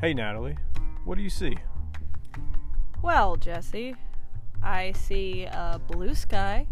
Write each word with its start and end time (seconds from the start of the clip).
Hey, 0.00 0.14
Natalie, 0.14 0.56
what 1.04 1.16
do 1.16 1.24
you 1.24 1.28
see? 1.28 1.56
Well, 3.02 3.34
Jesse, 3.34 3.96
I 4.62 4.92
see 4.92 5.46
a 5.46 5.80
blue 5.88 6.14
sky, 6.14 6.68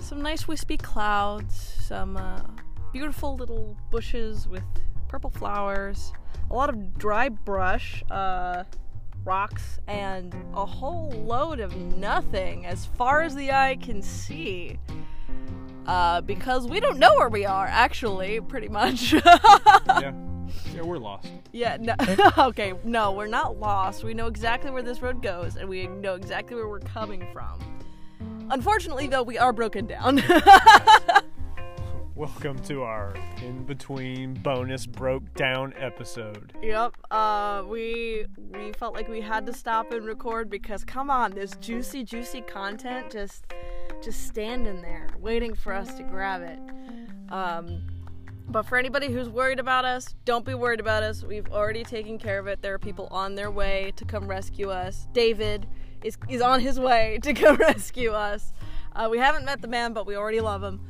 some 0.00 0.20
nice 0.20 0.48
wispy 0.48 0.78
clouds, 0.78 1.54
some 1.54 2.16
uh, 2.16 2.42
beautiful 2.92 3.36
little 3.36 3.76
bushes 3.92 4.48
with 4.48 4.64
purple 5.06 5.30
flowers, 5.30 6.12
a 6.50 6.54
lot 6.54 6.70
of 6.70 6.98
dry 6.98 7.28
brush, 7.28 8.02
uh, 8.10 8.64
rocks, 9.24 9.78
and 9.86 10.34
a 10.54 10.66
whole 10.66 11.10
load 11.12 11.60
of 11.60 11.76
nothing 11.76 12.66
as 12.66 12.84
far 12.84 13.22
as 13.22 13.36
the 13.36 13.52
eye 13.52 13.78
can 13.80 14.02
see. 14.02 14.76
Uh, 15.86 16.20
because 16.20 16.66
we 16.66 16.80
don't 16.80 16.98
know 16.98 17.14
where 17.14 17.28
we 17.28 17.46
are, 17.46 17.66
actually, 17.66 18.40
pretty 18.40 18.68
much. 18.68 19.12
yeah. 19.86 20.12
Yeah, 20.74 20.82
we're 20.82 20.98
lost. 20.98 21.28
Yeah, 21.52 21.76
no. 21.80 21.94
okay, 22.38 22.74
no, 22.84 23.12
we're 23.12 23.26
not 23.26 23.58
lost. 23.58 24.04
We 24.04 24.14
know 24.14 24.26
exactly 24.26 24.70
where 24.70 24.82
this 24.82 25.00
road 25.02 25.22
goes, 25.22 25.56
and 25.56 25.68
we 25.68 25.86
know 25.86 26.14
exactly 26.14 26.56
where 26.56 26.68
we're 26.68 26.80
coming 26.80 27.26
from. 27.32 27.58
Unfortunately, 28.50 29.06
though, 29.06 29.22
we 29.22 29.38
are 29.38 29.52
broken 29.52 29.86
down. 29.86 30.22
Welcome 32.14 32.58
to 32.60 32.82
our 32.82 33.14
in 33.42 33.64
between 33.64 34.34
bonus 34.34 34.86
broke 34.86 35.34
down 35.34 35.74
episode. 35.76 36.54
yep. 36.62 36.96
Uh, 37.10 37.62
we 37.68 38.24
we 38.52 38.72
felt 38.72 38.94
like 38.94 39.08
we 39.08 39.20
had 39.20 39.44
to 39.46 39.52
stop 39.52 39.92
and 39.92 40.06
record 40.06 40.48
because 40.48 40.82
come 40.84 41.10
on, 41.10 41.32
this 41.32 41.52
juicy, 41.60 42.04
juicy 42.04 42.40
content 42.40 43.10
just 43.10 43.44
just 44.02 44.26
standing 44.26 44.80
there 44.80 45.08
waiting 45.20 45.54
for 45.54 45.74
us 45.74 45.92
to 45.94 46.02
grab 46.04 46.40
it. 46.42 46.58
Um, 47.30 47.82
but 48.48 48.62
for 48.62 48.78
anybody 48.78 49.10
who's 49.10 49.28
worried 49.28 49.58
about 49.58 49.84
us, 49.84 50.14
don't 50.24 50.44
be 50.44 50.54
worried 50.54 50.80
about 50.80 51.02
us. 51.02 51.22
We've 51.22 51.50
already 51.50 51.84
taken 51.84 52.18
care 52.18 52.38
of 52.38 52.46
it. 52.46 52.62
There 52.62 52.74
are 52.74 52.78
people 52.78 53.08
on 53.10 53.34
their 53.34 53.50
way 53.50 53.92
to 53.96 54.04
come 54.04 54.28
rescue 54.28 54.70
us. 54.70 55.08
David 55.12 55.66
is, 56.02 56.16
is 56.28 56.40
on 56.40 56.60
his 56.60 56.78
way 56.78 57.18
to 57.22 57.34
come 57.34 57.56
rescue 57.60 58.12
us. 58.12 58.52
Uh, 58.94 59.08
we 59.10 59.18
haven't 59.18 59.44
met 59.44 59.60
the 59.60 59.68
man, 59.68 59.92
but 59.92 60.06
we 60.06 60.16
already 60.16 60.40
love 60.40 60.62
him. 60.62 60.80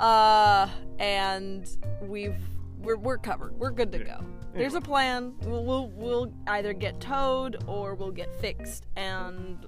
Uh, 0.00 0.68
and 0.98 1.68
we've 2.00 2.34
we're, 2.78 2.96
we're 2.96 3.18
covered. 3.18 3.56
We're 3.58 3.70
good 3.70 3.92
to 3.92 3.98
go. 3.98 4.24
There's 4.54 4.74
a 4.74 4.80
plan. 4.80 5.34
We'll, 5.42 5.64
we'll 5.64 5.88
we'll 5.88 6.32
either 6.48 6.72
get 6.72 7.00
towed 7.00 7.64
or 7.66 7.94
we'll 7.94 8.10
get 8.10 8.34
fixed, 8.40 8.86
and 8.96 9.64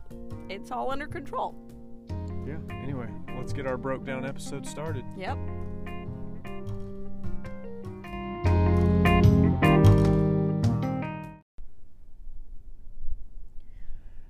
it's 0.50 0.70
all 0.70 0.90
under 0.90 1.06
control. 1.06 1.54
Yeah, 2.46 2.58
anyway, 2.82 3.08
let's 3.38 3.52
get 3.52 3.66
our 3.66 3.78
broke 3.78 4.04
down 4.04 4.26
episode 4.26 4.66
started. 4.66 5.04
Yep. 5.16 5.38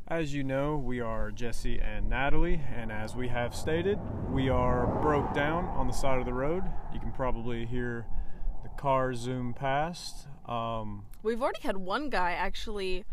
As 0.06 0.34
you 0.34 0.44
know, 0.44 0.76
we 0.76 1.00
are 1.00 1.30
Jesse 1.30 1.80
and 1.80 2.10
Natalie, 2.10 2.60
and 2.76 2.92
as 2.92 3.16
we 3.16 3.28
have 3.28 3.54
stated, 3.54 3.98
we 4.30 4.50
are 4.50 4.86
broke 5.00 5.32
down 5.32 5.64
on 5.64 5.86
the 5.86 5.94
side 5.94 6.18
of 6.18 6.26
the 6.26 6.32
road. 6.34 6.62
You 6.92 7.00
can 7.00 7.10
probably 7.10 7.64
hear 7.64 8.04
the 8.62 8.68
car 8.68 9.14
zoom 9.14 9.54
past. 9.54 10.28
Um, 10.46 11.06
We've 11.22 11.40
already 11.40 11.62
had 11.62 11.78
one 11.78 12.10
guy 12.10 12.32
actually 12.32 13.06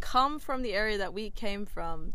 come 0.00 0.38
from 0.38 0.62
the 0.62 0.72
area 0.72 0.96
that 0.96 1.12
we 1.12 1.28
came 1.28 1.66
from 1.66 2.14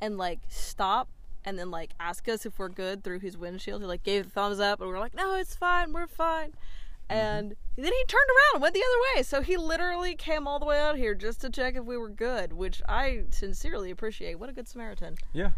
and 0.00 0.16
like 0.16 0.38
stop 0.48 1.10
and 1.44 1.58
then 1.58 1.70
like 1.70 1.90
ask 2.00 2.26
us 2.30 2.46
if 2.46 2.58
we're 2.58 2.70
good 2.70 3.04
through 3.04 3.20
his 3.20 3.36
windshield. 3.36 3.82
He 3.82 3.86
like 3.86 4.02
gave 4.02 4.24
the 4.24 4.30
thumbs 4.30 4.58
up 4.58 4.80
and 4.80 4.88
we're 4.88 4.98
like, 4.98 5.14
no, 5.14 5.34
it's 5.34 5.54
fine, 5.54 5.92
we're 5.92 6.06
fine. 6.06 6.54
And 7.08 7.54
then 7.76 7.92
he 7.92 8.04
turned 8.06 8.28
around 8.28 8.54
and 8.54 8.62
went 8.62 8.74
the 8.74 8.82
other 8.82 9.16
way. 9.16 9.22
So 9.22 9.42
he 9.42 9.56
literally 9.56 10.14
came 10.14 10.48
all 10.48 10.58
the 10.58 10.66
way 10.66 10.80
out 10.80 10.96
here 10.96 11.14
just 11.14 11.40
to 11.42 11.50
check 11.50 11.76
if 11.76 11.84
we 11.84 11.96
were 11.96 12.08
good, 12.08 12.52
which 12.52 12.82
I 12.88 13.24
sincerely 13.30 13.90
appreciate. 13.90 14.38
What 14.38 14.48
a 14.48 14.52
good 14.52 14.66
Samaritan. 14.66 15.16
yeah, 15.32 15.52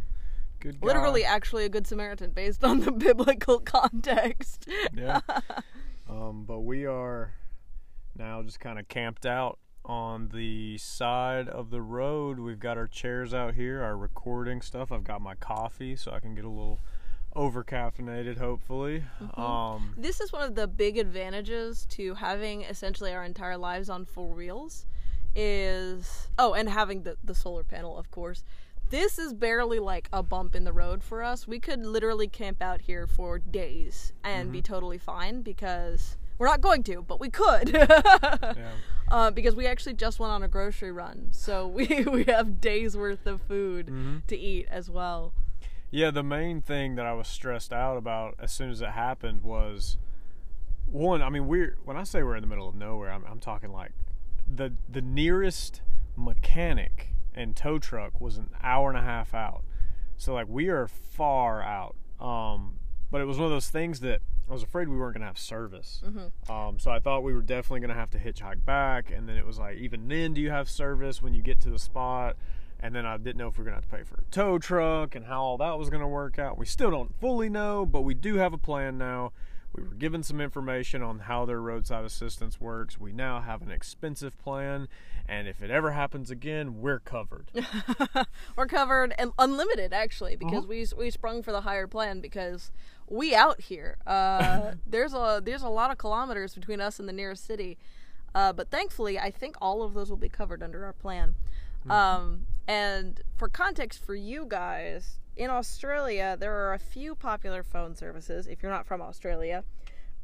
good 0.60 0.80
guy. 0.80 0.86
Literally, 0.86 1.24
actually, 1.24 1.64
a 1.64 1.68
good 1.68 1.86
Samaritan 1.86 2.30
based 2.30 2.64
on 2.64 2.80
the 2.80 2.92
biblical 3.06 3.60
context. 3.60 4.68
Yeah. 4.94 5.20
um, 6.08 6.44
but 6.46 6.60
we 6.60 6.84
are 6.86 7.32
now 8.16 8.42
just 8.42 8.60
kind 8.60 8.78
of 8.78 8.88
camped 8.88 9.24
out 9.24 9.58
on 9.84 10.28
the 10.34 10.76
side 10.76 11.48
of 11.48 11.70
the 11.70 11.80
road. 11.80 12.38
We've 12.38 12.60
got 12.60 12.76
our 12.76 12.86
chairs 12.86 13.32
out 13.32 13.54
here, 13.54 13.82
our 13.82 13.96
recording 13.96 14.60
stuff. 14.60 14.92
I've 14.92 15.04
got 15.04 15.22
my 15.22 15.34
coffee 15.34 15.96
so 15.96 16.12
I 16.12 16.20
can 16.20 16.34
get 16.34 16.44
a 16.44 16.50
little 16.50 16.80
over 17.38 17.62
caffeinated, 17.62 18.36
hopefully. 18.36 19.04
Um, 19.34 19.94
this 19.96 20.20
is 20.20 20.32
one 20.32 20.42
of 20.42 20.56
the 20.56 20.66
big 20.66 20.98
advantages 20.98 21.86
to 21.90 22.14
having 22.14 22.62
essentially 22.62 23.14
our 23.14 23.24
entire 23.24 23.56
lives 23.56 23.88
on 23.88 24.04
four 24.04 24.34
wheels 24.34 24.86
is 25.36 26.28
oh 26.38 26.52
and 26.54 26.68
having 26.68 27.04
the, 27.04 27.16
the 27.22 27.34
solar 27.34 27.62
panel 27.62 27.96
of 27.96 28.10
course. 28.10 28.42
This 28.90 29.18
is 29.18 29.32
barely 29.34 29.78
like 29.78 30.08
a 30.12 30.22
bump 30.22 30.56
in 30.56 30.64
the 30.64 30.72
road 30.72 31.04
for 31.04 31.22
us. 31.22 31.46
We 31.46 31.60
could 31.60 31.84
literally 31.86 32.26
camp 32.26 32.60
out 32.62 32.80
here 32.80 33.06
for 33.06 33.38
days 33.38 34.12
and 34.24 34.50
be 34.50 34.62
totally 34.62 34.98
fine 34.98 35.42
because 35.42 36.16
we're 36.38 36.46
not 36.48 36.60
going 36.60 36.82
to 36.84 37.02
but 37.02 37.20
we 37.20 37.30
could. 37.30 37.70
Yeah. 38.58 38.72
uh, 39.10 39.30
because 39.30 39.54
we 39.54 39.66
actually 39.66 39.94
just 39.94 40.18
went 40.18 40.32
on 40.32 40.42
a 40.42 40.48
grocery 40.48 40.90
run 40.90 41.28
so 41.30 41.66
we, 41.78 41.86
we 42.04 42.24
have 42.24 42.60
days 42.60 42.96
worth 42.96 43.26
of 43.26 43.40
food 43.42 44.22
to 44.26 44.36
eat 44.36 44.66
as 44.70 44.90
well 44.90 45.32
Yeah, 45.90 46.10
the 46.10 46.22
main 46.22 46.60
thing 46.60 46.96
that 46.96 47.06
I 47.06 47.14
was 47.14 47.28
stressed 47.28 47.72
out 47.72 47.96
about 47.96 48.34
as 48.38 48.52
soon 48.52 48.70
as 48.70 48.82
it 48.82 48.90
happened 48.90 49.42
was 49.42 49.96
one. 50.86 51.22
I 51.22 51.30
mean, 51.30 51.46
we're 51.46 51.76
when 51.84 51.96
I 51.96 52.04
say 52.04 52.22
we're 52.22 52.36
in 52.36 52.42
the 52.42 52.48
middle 52.48 52.68
of 52.68 52.74
nowhere, 52.74 53.10
I'm, 53.10 53.24
I'm 53.24 53.40
talking 53.40 53.72
like 53.72 53.92
the 54.46 54.72
the 54.88 55.00
nearest 55.00 55.80
mechanic 56.16 57.14
and 57.34 57.54
tow 57.56 57.78
truck 57.78 58.20
was 58.20 58.36
an 58.36 58.50
hour 58.62 58.88
and 58.90 58.98
a 58.98 59.02
half 59.02 59.32
out. 59.32 59.62
So 60.16 60.34
like 60.34 60.48
we 60.48 60.68
are 60.68 60.88
far 60.88 61.62
out. 61.62 61.96
Um, 62.20 62.78
but 63.10 63.20
it 63.20 63.24
was 63.24 63.38
one 63.38 63.46
of 63.46 63.50
those 63.52 63.70
things 63.70 64.00
that 64.00 64.20
I 64.48 64.52
was 64.52 64.62
afraid 64.62 64.88
we 64.88 64.96
weren't 64.96 65.14
gonna 65.14 65.26
have 65.26 65.38
service. 65.38 66.02
Um, 66.50 66.78
so 66.78 66.90
I 66.90 66.98
thought 66.98 67.22
we 67.22 67.32
were 67.32 67.42
definitely 67.42 67.80
gonna 67.80 67.94
have 67.94 68.10
to 68.10 68.18
hitchhike 68.18 68.64
back, 68.64 69.10
and 69.10 69.28
then 69.28 69.36
it 69.36 69.46
was 69.46 69.58
like, 69.58 69.78
even 69.78 70.08
then, 70.08 70.34
do 70.34 70.40
you 70.40 70.50
have 70.50 70.68
service 70.68 71.22
when 71.22 71.32
you 71.34 71.42
get 71.42 71.60
to 71.60 71.70
the 71.70 71.78
spot? 71.78 72.36
And 72.80 72.94
then 72.94 73.04
I 73.06 73.16
didn't 73.16 73.38
know 73.38 73.48
if 73.48 73.58
we 73.58 73.62
were 73.62 73.70
gonna 73.70 73.76
have 73.82 73.90
to 73.90 73.96
pay 73.96 74.02
for 74.04 74.14
a 74.16 74.24
tow 74.30 74.58
truck 74.58 75.14
and 75.16 75.26
how 75.26 75.42
all 75.42 75.58
that 75.58 75.78
was 75.78 75.90
gonna 75.90 76.08
work 76.08 76.38
out. 76.38 76.56
We 76.56 76.66
still 76.66 76.90
don't 76.90 77.12
fully 77.20 77.48
know, 77.48 77.84
but 77.84 78.02
we 78.02 78.14
do 78.14 78.36
have 78.36 78.52
a 78.52 78.58
plan 78.58 78.96
now. 78.98 79.32
We 79.74 79.82
were 79.82 79.94
given 79.94 80.22
some 80.22 80.40
information 80.40 81.02
on 81.02 81.18
how 81.20 81.44
their 81.44 81.60
roadside 81.60 82.04
assistance 82.04 82.58
works. 82.60 82.98
We 82.98 83.12
now 83.12 83.40
have 83.42 83.60
an 83.62 83.70
expensive 83.70 84.36
plan, 84.38 84.88
and 85.28 85.46
if 85.46 85.60
it 85.62 85.70
ever 85.70 85.90
happens 85.90 86.30
again, 86.30 86.80
we're 86.80 87.00
covered. 87.00 87.50
We're 88.56 88.66
covered 88.66 89.12
and 89.18 89.32
unlimited 89.38 89.92
actually 89.92 90.36
because 90.36 90.64
Uh-huh. 90.64 90.66
we 90.68 90.86
we 90.96 91.10
sprung 91.10 91.42
for 91.42 91.52
the 91.52 91.60
higher 91.62 91.86
plan 91.86 92.20
because 92.20 92.70
we 93.08 93.34
out 93.34 93.60
here. 93.60 93.98
Uh, 94.06 94.72
there's 94.86 95.12
a 95.12 95.40
there's 95.44 95.62
a 95.62 95.68
lot 95.68 95.90
of 95.90 95.98
kilometers 95.98 96.54
between 96.54 96.80
us 96.80 96.98
and 96.98 97.06
the 97.08 97.12
nearest 97.12 97.44
city, 97.44 97.76
uh, 98.34 98.52
but 98.54 98.70
thankfully 98.70 99.18
I 99.18 99.30
think 99.30 99.56
all 99.60 99.82
of 99.82 99.92
those 99.94 100.08
will 100.08 100.16
be 100.16 100.30
covered 100.30 100.62
under 100.62 100.84
our 100.86 100.92
plan. 100.94 101.34
Um, 101.90 102.46
and 102.68 103.20
for 103.36 103.48
context 103.48 104.04
for 104.04 104.14
you 104.14 104.46
guys, 104.46 105.18
in 105.36 105.50
Australia 105.50 106.36
there 106.38 106.54
are 106.54 106.74
a 106.74 106.78
few 106.78 107.14
popular 107.14 107.62
phone 107.62 107.96
services. 107.96 108.46
If 108.46 108.62
you're 108.62 108.70
not 108.70 108.86
from 108.86 109.02
Australia, 109.02 109.64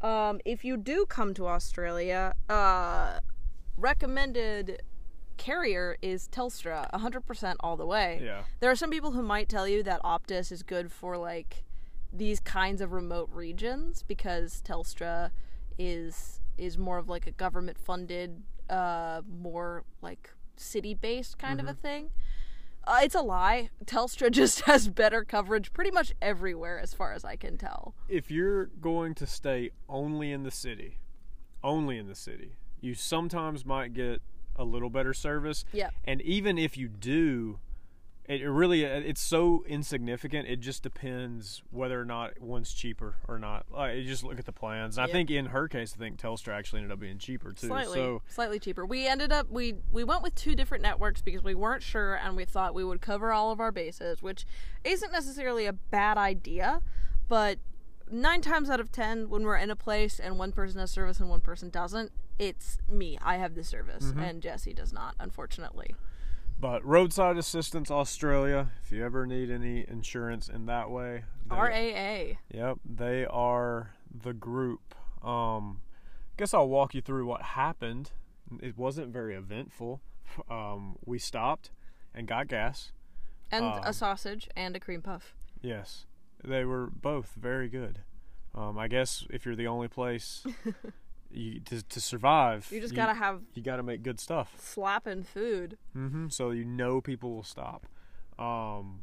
um, 0.03 0.41
if 0.45 0.65
you 0.65 0.77
do 0.77 1.07
come 1.07 1.33
to 1.35 1.47
Australia, 1.47 2.35
uh, 2.49 3.21
recommended 3.77 4.83
carrier 5.37 5.97
is 6.03 6.29
Telstra, 6.29 6.91
100% 6.93 7.57
all 7.61 7.77
the 7.77 7.87
way. 7.87 8.21
Yeah. 8.23 8.43
There 8.61 8.71
are 8.71 8.77
some 8.77 8.91
people 8.91 9.13
who 9.13 9.23
might 9.23 9.49
tell 9.49 9.67
you 9.67 9.83
that 9.83 10.03
Optus 10.03 10.53
is 10.53 10.63
good 10.63 10.93
for 10.93 11.17
like 11.17 11.65
these 12.13 12.39
kinds 12.41 12.81
of 12.81 12.93
remote 12.93 13.29
regions 13.33 14.05
because 14.07 14.63
Telstra 14.65 15.31
is 15.79 16.41
is 16.57 16.79
more 16.79 16.99
of 16.99 17.09
like 17.09 17.27
a 17.27 17.33
government 17.33 17.77
funded 17.77 18.41
uh 18.71 19.21
more 19.29 19.83
like 20.03 20.31
city 20.57 20.95
based 20.95 21.39
kind 21.39 21.61
of 21.61 21.67
a 21.67 21.75
thing. 21.75 22.11
Uh, 22.87 23.01
it's 23.03 23.15
a 23.15 23.21
lie. 23.23 23.71
Telstra 23.87 24.31
just 24.41 24.63
has 24.63 24.89
better 24.89 25.25
coverage 25.25 25.73
pretty 25.73 25.91
much 25.91 26.13
everywhere 26.21 26.79
as 26.79 26.95
far 26.95 27.13
as 27.13 27.25
I 27.25 27.37
can 27.37 27.57
tell. 27.57 27.95
if 28.09 28.31
you're 28.31 28.67
going 28.67 29.15
to 29.15 29.27
stay 29.27 29.71
only 29.89 30.33
in 30.33 30.43
the 30.43 30.51
city, 30.51 30.99
only 31.63 31.99
in 31.99 32.07
the 32.09 32.15
city, 32.15 32.57
you 32.81 32.95
sometimes 32.95 33.65
might 33.65 33.95
get 33.95 34.21
a 34.57 34.65
little 34.65 34.91
better 34.91 35.15
service. 35.15 35.65
Yeah. 35.73 35.91
And 36.05 36.21
even 36.23 36.59
if 36.59 36.77
you 36.77 36.89
do, 36.89 37.59
it 38.27 38.43
really 38.43 38.83
it's 38.85 39.21
so 39.21 39.65
insignificant. 39.69 40.49
It 40.49 40.61
just 40.61 40.83
depends 40.83 41.63
whether 41.71 42.01
or 42.01 42.05
not 42.07 42.41
one's 42.41 42.73
cheaper 42.73 43.17
or 43.29 43.39
not. 43.39 43.67
Like, 43.71 43.97
you 43.97 44.05
just 44.05 44.25
look 44.25 44.39
at 44.39 44.47
the 44.47 44.53
plans. 44.53 44.97
And 44.97 45.07
I 45.07 45.13
think 45.13 45.31
in 45.31 45.47
her 45.47 45.69
case, 45.69 45.95
I 45.95 45.99
think 45.99 46.19
Telstra 46.19 46.55
actually 46.55 46.79
ended 46.81 46.93
up 46.93 47.01
being 47.01 47.19
cheaper 47.19 47.53
too. 47.53 47.67
Slightly, 47.67 47.95
So 47.99 48.23
slightly 48.27 48.59
cheaper. 48.59 48.87
We 48.87 49.07
ended 49.07 49.31
up 49.31 49.51
we 49.51 49.75
we 49.93 50.05
went 50.05 50.23
with 50.23 50.35
two 50.35 50.55
different 50.55 50.83
networks 50.83 51.21
because 51.21 51.43
we 51.43 51.55
weren't 51.55 51.83
sure, 51.83 52.15
and 52.15 52.35
we 52.37 52.45
thought 52.47 52.75
we 52.75 52.85
would 52.85 53.01
cover 53.03 53.31
all 53.33 53.51
of 53.53 53.61
our 53.61 53.71
bases, 53.73 54.23
which 54.23 54.47
isn't 54.85 55.13
necessarily 55.13 55.67
a 55.67 55.73
bad 55.75 56.17
idea, 56.17 56.81
but 57.29 57.59
nine 58.11 58.41
times 58.41 58.71
out 58.71 58.81
of 58.81 58.91
ten, 58.91 59.29
when 59.29 59.43
we're 59.43 59.57
in 59.57 59.71
a 59.71 59.77
place 59.77 60.19
and 60.19 60.39
one 60.39 60.53
person 60.53 60.81
has 60.81 60.91
service 60.91 61.21
and 61.21 61.29
one 61.29 61.41
person 61.41 61.69
doesn't, 61.71 62.11
it's 62.39 62.79
me. 62.89 63.19
I 63.23 63.37
have 63.37 63.55
the 63.55 63.65
service, 63.65 64.05
Mm-hmm. 64.05 64.19
and 64.19 64.43
Jesse 64.43 64.73
does 64.73 64.93
not, 64.93 65.15
unfortunately. 65.21 65.95
But 66.65 66.83
roadside 66.83 67.37
assistance 67.37 67.91
Australia, 67.91 68.71
if 68.83 68.91
you 68.91 69.05
ever 69.05 69.27
need 69.27 69.51
any 69.51 69.85
insurance 69.87 70.49
in 70.49 70.65
that 70.65 70.91
way, 70.91 71.25
they- 71.45 71.55
RAA. 71.55 72.39
Yep, 72.49 72.79
they 72.87 73.27
are 73.27 73.91
the 74.11 74.33
group. 74.33 74.95
Um, 75.23 75.83
guess 76.39 76.55
I'll 76.55 76.71
walk 76.71 76.95
you 76.95 77.03
through 77.03 77.27
what 77.27 77.43
happened. 77.43 78.13
It 78.63 78.79
wasn't 78.79 79.13
very 79.13 79.35
eventful. 79.35 80.01
Um, 80.49 80.97
we 81.05 81.19
stopped 81.19 81.71
and 82.15 82.27
got 82.27 82.49
gas. 82.49 82.93
And 83.51 83.67
Um, 83.67 83.81
a 83.85 83.93
sausage 83.93 84.49
and 84.57 84.75
a 84.75 84.81
cream 84.81 85.03
puff. 85.03 85.35
Yes, 85.61 86.07
they 86.43 86.65
were 86.65 86.87
both 86.87 87.35
very 87.35 87.69
good. 87.69 88.01
Um, 88.55 88.79
I 88.79 88.89
guess 88.89 89.27
if 89.29 89.45
you're 89.45 89.55
the 89.55 89.67
only 89.67 89.89
place 89.89 90.47
you, 91.35 91.61
to 91.61 91.83
to 91.83 92.01
survive, 92.01 92.69
You 92.71 92.81
just 92.81 92.95
gotta 92.95 93.15
have 93.15 93.41
you 93.55 93.63
gotta 93.63 93.83
make 93.83 94.03
good 94.03 94.21
stuff. 94.21 94.55
slapping 94.59 95.23
food. 95.25 95.77
hmm 95.93 96.29
So 96.29 96.51
you 96.51 96.65
know 96.65 97.01
people 97.01 97.35
will 97.35 97.43
stop. 97.43 97.87
Um, 98.39 99.01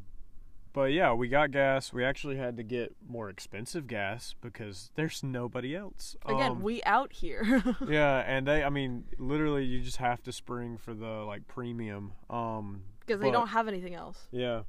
but 0.72 0.92
yeah, 0.92 1.12
we 1.12 1.28
got 1.28 1.50
gas. 1.50 1.92
We 1.92 2.04
actually 2.04 2.36
had 2.36 2.56
to 2.56 2.62
get 2.62 2.94
more 3.06 3.28
expensive 3.28 3.86
gas 3.86 4.34
because 4.40 4.90
there's 4.94 5.22
nobody 5.22 5.76
else. 5.76 6.16
Again, 6.24 6.52
Um, 6.52 6.62
we 6.62 6.82
out 6.84 7.12
here. 7.12 7.62
yeah, 7.86 8.18
and 8.26 8.46
they, 8.46 8.62
I 8.64 8.70
mean, 8.70 9.04
literally, 9.18 9.64
you 9.64 9.80
just 9.82 9.98
have 9.98 10.22
to 10.24 10.32
spring 10.32 10.78
for 10.78 10.94
the 10.94 11.24
like 11.26 11.46
premium. 11.46 12.12
Um, 12.30 12.84
Because 13.00 13.20
they 13.20 13.30
don't 13.30 13.48
have 13.48 13.68
anything 13.68 13.94
else. 13.94 14.26
Yeah, 14.30 14.62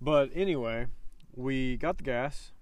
but 0.00 0.30
anyway, 0.34 0.86
we 1.34 1.76
got 1.78 1.96
the 1.96 2.04
gas 2.04 2.52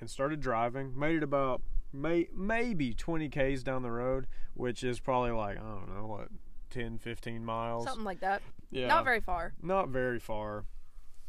and 0.00 0.08
started 0.08 0.40
driving. 0.40 0.96
Made 0.98 1.16
it 1.16 1.22
about 1.24 1.62
may 1.92 2.28
maybe 2.34 2.92
20 2.94 3.28
k's 3.28 3.62
down 3.62 3.82
the 3.82 3.90
road, 3.90 4.26
which 4.54 4.82
is 4.84 5.00
probably 5.00 5.30
like 5.32 5.56
I 5.58 5.60
don't 5.62 5.94
know 5.94 6.06
what 6.06 6.28
10, 6.70 6.98
15 6.98 7.44
miles. 7.44 7.84
Something 7.84 8.04
like 8.04 8.20
that. 8.20 8.42
yeah, 8.70 8.86
Not 8.88 9.04
very 9.04 9.20
far. 9.20 9.54
not 9.62 9.88
very 9.88 10.18
far, 10.20 10.64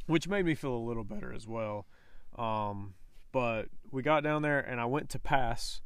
which 0.06 0.28
made 0.28 0.46
me 0.46 0.54
feel 0.56 0.74
a 0.76 0.78
little 0.86 1.04
better 1.04 1.34
as 1.34 1.48
well. 1.48 1.86
Um, 2.38 2.94
but 3.32 3.68
we 3.92 4.02
got 4.04 4.24
down 4.24 4.42
there 4.42 4.60
and 4.60 4.80
I 4.80 4.86
went 4.86 5.10
to 5.10 5.20
pass 5.20 5.82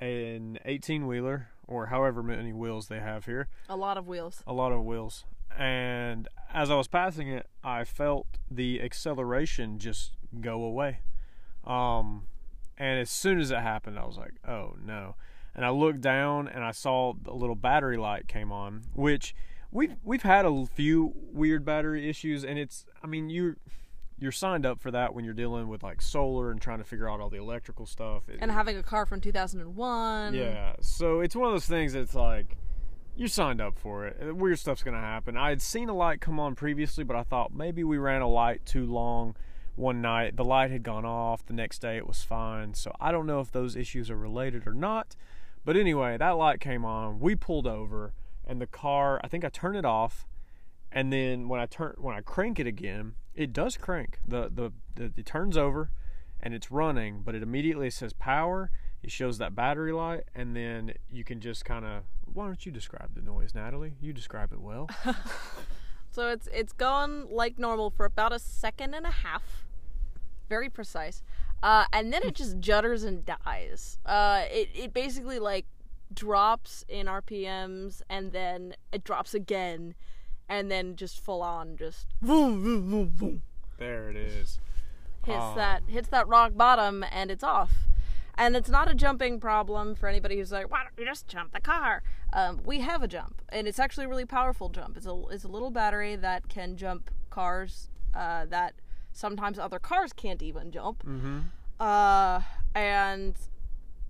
an 0.00 0.58
18 0.64 1.06
wheeler 1.06 1.48
or 1.66 1.86
however 1.86 2.22
many 2.22 2.52
wheels 2.52 2.88
they 2.88 3.00
have 3.00 3.24
here, 3.26 3.48
A 3.68 3.76
lot 3.76 3.96
of 3.96 4.06
wheels. 4.06 4.42
a 4.46 4.52
lot 4.52 4.72
of 4.72 4.84
wheels. 4.84 5.24
And 5.56 6.28
as 6.52 6.70
I 6.70 6.74
was 6.74 6.86
passing 6.88 7.28
it, 7.28 7.46
I 7.64 7.84
felt 7.84 8.26
the 8.50 8.82
acceleration 8.82 9.78
just 9.78 10.12
go 10.40 10.62
away. 10.62 11.00
Um, 11.64 12.26
and 12.78 12.98
as 13.00 13.10
soon 13.10 13.38
as 13.40 13.50
it 13.50 13.58
happened, 13.58 13.98
I 13.98 14.04
was 14.06 14.16
like, 14.18 14.34
"Oh 14.46 14.76
no!" 14.84 15.16
And 15.54 15.64
I 15.64 15.70
looked 15.70 16.00
down 16.02 16.48
and 16.48 16.62
I 16.62 16.70
saw 16.72 17.14
the 17.14 17.32
little 17.32 17.56
battery 17.56 17.96
light 17.96 18.28
came 18.28 18.52
on, 18.52 18.82
which 18.94 19.34
we've 19.70 19.96
we've 20.04 20.22
had 20.22 20.44
a 20.44 20.66
few 20.66 21.12
weird 21.32 21.64
battery 21.64 22.08
issues, 22.08 22.44
and 22.44 22.58
it's 22.58 22.84
I 23.02 23.06
mean 23.06 23.30
you 23.30 23.56
you're 24.18 24.32
signed 24.32 24.64
up 24.64 24.80
for 24.80 24.90
that 24.90 25.14
when 25.14 25.24
you're 25.26 25.34
dealing 25.34 25.68
with 25.68 25.82
like 25.82 26.00
solar 26.00 26.50
and 26.50 26.60
trying 26.60 26.78
to 26.78 26.84
figure 26.84 27.08
out 27.08 27.20
all 27.20 27.28
the 27.28 27.36
electrical 27.38 27.84
stuff. 27.84 28.28
It- 28.30 28.38
And 28.40 28.50
having 28.50 28.76
a 28.78 28.82
car 28.82 29.04
from 29.04 29.20
2001. 29.20 30.34
yeah, 30.34 30.74
so 30.80 31.20
it's 31.20 31.36
one 31.36 31.46
of 31.48 31.52
those 31.54 31.66
things 31.66 31.92
that's 31.92 32.14
like 32.14 32.56
you 33.14 33.28
signed 33.28 33.60
up 33.60 33.78
for 33.78 34.06
it. 34.06 34.34
Weird 34.36 34.58
stuff's 34.58 34.82
gonna 34.82 35.00
happen. 35.00 35.36
I 35.36 35.48
had 35.50 35.60
seen 35.62 35.88
a 35.88 35.94
light 35.94 36.20
come 36.20 36.38
on 36.40 36.54
previously, 36.54 37.04
but 37.04 37.16
I 37.16 37.22
thought 37.22 37.52
maybe 37.54 37.82
we 37.84 37.96
ran 37.98 38.20
a 38.22 38.28
light 38.28 38.64
too 38.66 38.84
long 38.86 39.36
one 39.76 40.00
night. 40.00 40.36
The 40.36 40.44
light 40.44 40.70
had 40.70 40.82
gone 40.82 41.04
off. 41.04 41.44
The 41.46 41.52
next 41.52 41.80
day 41.80 41.96
it 41.96 42.06
was 42.06 42.22
fine. 42.22 42.74
So 42.74 42.92
I 43.00 43.12
don't 43.12 43.26
know 43.26 43.40
if 43.40 43.52
those 43.52 43.76
issues 43.76 44.10
are 44.10 44.16
related 44.16 44.66
or 44.66 44.74
not. 44.74 45.14
But 45.64 45.76
anyway, 45.76 46.16
that 46.16 46.30
light 46.30 46.60
came 46.60 46.84
on. 46.84 47.20
We 47.20 47.34
pulled 47.34 47.66
over, 47.66 48.12
and 48.46 48.60
the 48.60 48.66
car. 48.66 49.20
I 49.22 49.28
think 49.28 49.44
I 49.44 49.48
turned 49.48 49.76
it 49.76 49.84
off, 49.84 50.26
and 50.92 51.12
then 51.12 51.48
when 51.48 51.60
I 51.60 51.66
turn 51.66 51.94
when 51.98 52.14
I 52.14 52.20
crank 52.20 52.60
it 52.60 52.66
again, 52.66 53.14
it 53.34 53.52
does 53.52 53.76
crank. 53.76 54.20
The 54.26 54.48
the, 54.48 54.72
the 54.94 55.12
it 55.16 55.26
turns 55.26 55.56
over, 55.56 55.90
and 56.40 56.54
it's 56.54 56.70
running, 56.70 57.22
but 57.24 57.34
it 57.34 57.42
immediately 57.42 57.90
says 57.90 58.12
power. 58.12 58.70
It 59.02 59.10
shows 59.10 59.38
that 59.38 59.54
battery 59.54 59.92
light, 59.92 60.24
and 60.34 60.54
then 60.54 60.92
you 61.10 61.24
can 61.24 61.40
just 61.40 61.64
kind 61.64 61.84
of. 61.84 62.04
Why 62.32 62.46
don't 62.46 62.64
you 62.64 62.70
describe 62.70 63.14
the 63.14 63.22
noise, 63.22 63.54
Natalie? 63.54 63.94
You 64.00 64.12
describe 64.12 64.52
it 64.52 64.60
well. 64.60 64.88
So 66.16 66.30
it's 66.30 66.48
it's 66.50 66.72
gone 66.72 67.26
like 67.30 67.58
normal 67.58 67.90
for 67.90 68.06
about 68.06 68.32
a 68.32 68.38
second 68.38 68.94
and 68.94 69.04
a 69.04 69.10
half. 69.10 69.65
Very 70.48 70.68
precise. 70.68 71.22
Uh, 71.62 71.84
and 71.92 72.12
then 72.12 72.22
it 72.22 72.34
just 72.34 72.60
judders 72.60 73.04
and 73.04 73.24
dies. 73.24 73.98
Uh, 74.06 74.42
it, 74.50 74.68
it 74.74 74.92
basically 74.94 75.38
like 75.38 75.66
drops 76.12 76.84
in 76.88 77.06
RPMs 77.06 78.02
and 78.08 78.32
then 78.32 78.74
it 78.92 79.02
drops 79.04 79.34
again 79.34 79.94
and 80.48 80.70
then 80.70 80.94
just 80.96 81.18
full 81.18 81.42
on 81.42 81.76
just 81.76 82.06
vroom, 82.22 82.62
vroom, 82.62 82.88
vroom, 82.90 83.08
vroom, 83.10 83.42
there 83.78 84.08
it 84.10 84.16
is. 84.16 84.60
hits 85.24 85.36
Ah. 85.40 85.54
that 85.54 85.82
hits 85.88 86.08
that 86.08 86.28
rock 86.28 86.52
bottom 86.56 87.04
and 87.10 87.30
it's 87.30 87.42
off. 87.42 87.72
And 88.38 88.54
it's 88.54 88.68
not 88.68 88.88
a 88.90 88.94
jumping 88.94 89.40
problem 89.40 89.94
for 89.94 90.08
anybody 90.08 90.36
who's 90.36 90.52
like, 90.52 90.70
why 90.70 90.82
don't 90.82 90.92
you 90.98 91.06
just 91.10 91.26
jump 91.26 91.52
the 91.54 91.60
car? 91.60 92.02
Um, 92.34 92.60
we 92.66 92.80
have 92.80 93.02
a 93.02 93.08
jump, 93.08 93.40
and 93.48 93.66
it's 93.66 93.78
actually 93.78 94.04
a 94.04 94.08
really 94.08 94.26
powerful 94.26 94.68
jump. 94.68 94.96
It's 94.98 95.06
a 95.06 95.22
it's 95.30 95.44
a 95.44 95.48
little 95.48 95.70
battery 95.70 96.16
that 96.16 96.48
can 96.50 96.76
jump 96.76 97.10
cars 97.30 97.88
uh, 98.14 98.44
that 98.46 98.74
sometimes 99.16 99.58
other 99.58 99.78
cars 99.78 100.12
can't 100.12 100.42
even 100.42 100.70
jump. 100.70 101.02
Mm-hmm. 101.04 101.40
Uh, 101.80 102.42
and 102.74 103.34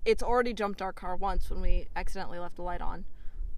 it's 0.05 0.21
already 0.21 0.53
jumped 0.53 0.81
our 0.81 0.93
car 0.93 1.15
once 1.15 1.49
when 1.49 1.61
we 1.61 1.87
accidentally 1.95 2.39
left 2.39 2.55
the 2.55 2.61
light 2.61 2.81
on. 2.81 3.05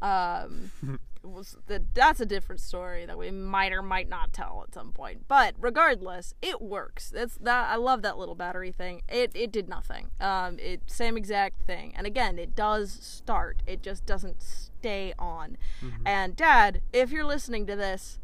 Um, 0.01 0.71
was 1.23 1.57
the, 1.67 1.83
that's 1.93 2.19
a 2.19 2.25
different 2.25 2.61
story 2.61 3.05
that 3.05 3.17
we 3.17 3.29
might 3.29 3.73
or 3.73 3.81
might 3.81 4.07
not 4.07 4.31
tell 4.31 4.63
at 4.67 4.73
some 4.73 4.91
point. 4.91 5.27
But 5.27 5.55
regardless, 5.59 6.33
it 6.41 6.61
works. 6.61 7.09
That's 7.09 7.35
that. 7.37 7.69
I 7.69 7.75
love 7.75 8.01
that 8.03 8.17
little 8.17 8.35
battery 8.35 8.71
thing. 8.71 9.01
It 9.09 9.31
it 9.35 9.51
did 9.51 9.67
nothing. 9.67 10.11
Um, 10.21 10.57
it 10.59 10.81
same 10.87 11.17
exact 11.17 11.63
thing. 11.63 11.93
And 11.95 12.07
again, 12.07 12.39
it 12.39 12.55
does 12.55 12.91
start. 12.91 13.61
It 13.67 13.81
just 13.81 14.05
doesn't 14.05 14.41
stay 14.41 15.13
on. 15.19 15.57
And 16.05 16.35
Dad, 16.35 16.81
if 16.93 17.11
you're 17.11 17.25
listening 17.25 17.65
to 17.67 17.75
this. 17.75 18.19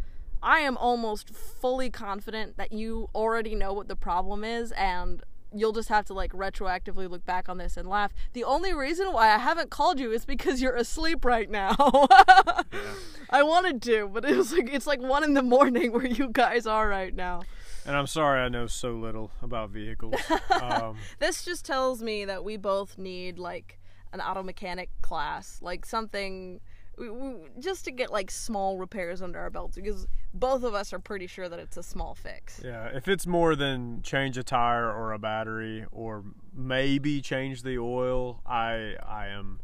I 0.45 0.59
am 0.59 0.77
almost 0.77 1.31
fully 1.31 1.89
confident 1.89 2.56
that 2.57 2.71
you 2.71 3.09
already 3.15 3.56
know 3.56 3.74
what 3.74 3.88
the 3.88 3.95
problem 3.95 4.44
is 4.44 4.71
and 4.74 5.24
you'll 5.51 5.71
just 5.71 5.89
have 5.89 6.06
to 6.06 6.13
like 6.13 6.31
retroactively 6.33 7.09
look 7.09 7.25
back 7.25 7.50
on 7.50 7.57
this 7.57 7.77
and 7.77 7.89
laugh. 7.89 8.12
The 8.34 8.43
only 8.43 8.72
reason 8.72 9.12
why 9.12 9.34
I 9.34 9.39
haven't 9.39 9.72
called 9.72 10.00
you 10.00 10.12
is 10.12 10.24
because 10.24 10.62
you're 10.62 10.75
asleep 10.75 11.25
right 11.25 11.50
now. 11.50 11.75
I 13.31 13.41
wanted 13.41 13.81
to, 13.84 14.08
but 14.08 14.24
it 14.24 14.38
was 14.38 14.53
like 14.53 14.69
it's 14.72 14.86
like 14.86 15.01
one 15.01 15.24
in 15.24 15.34
the 15.34 15.41
morning 15.41 15.91
where 15.91 16.05
you 16.05 16.29
guys 16.29 16.67
are 16.67 16.88
right 16.88 17.15
now. 17.15 17.41
And 17.84 17.96
I'm 17.96 18.08
sorry 18.08 18.39
I 18.41 18.50
know 18.50 18.67
so 18.67 18.91
little 18.91 19.31
about 19.41 19.72
vehicles. 19.72 20.15
um, 20.62 20.98
This 21.17 21.43
just 21.43 21.65
tells 21.65 22.03
me 22.03 22.24
that 22.25 22.43
we 22.43 22.58
both 22.58 23.00
need 23.00 23.39
like 23.39 23.79
an 24.13 24.22
auto 24.22 24.43
mechanic 24.43 24.89
class, 25.01 25.60
like 25.62 25.86
something 25.86 26.60
we, 26.97 27.09
we, 27.09 27.35
just 27.59 27.85
to 27.85 27.91
get 27.91 28.11
like 28.11 28.31
small 28.31 28.77
repairs 28.77 29.21
under 29.21 29.39
our 29.39 29.49
belts 29.49 29.75
because 29.75 30.07
both 30.33 30.63
of 30.63 30.73
us 30.73 30.93
are 30.93 30.99
pretty 30.99 31.27
sure 31.27 31.49
that 31.49 31.59
it's 31.59 31.77
a 31.77 31.83
small 31.83 32.15
fix. 32.15 32.61
yeah, 32.63 32.87
if 32.93 33.07
it's 33.07 33.25
more 33.27 33.55
than 33.55 34.01
change 34.01 34.37
a 34.37 34.43
tire 34.43 34.91
or 34.91 35.13
a 35.13 35.19
battery 35.19 35.85
or 35.91 36.23
maybe 36.53 37.21
change 37.21 37.63
the 37.63 37.77
oil, 37.77 38.41
I 38.45 38.95
I 39.05 39.27
am 39.27 39.59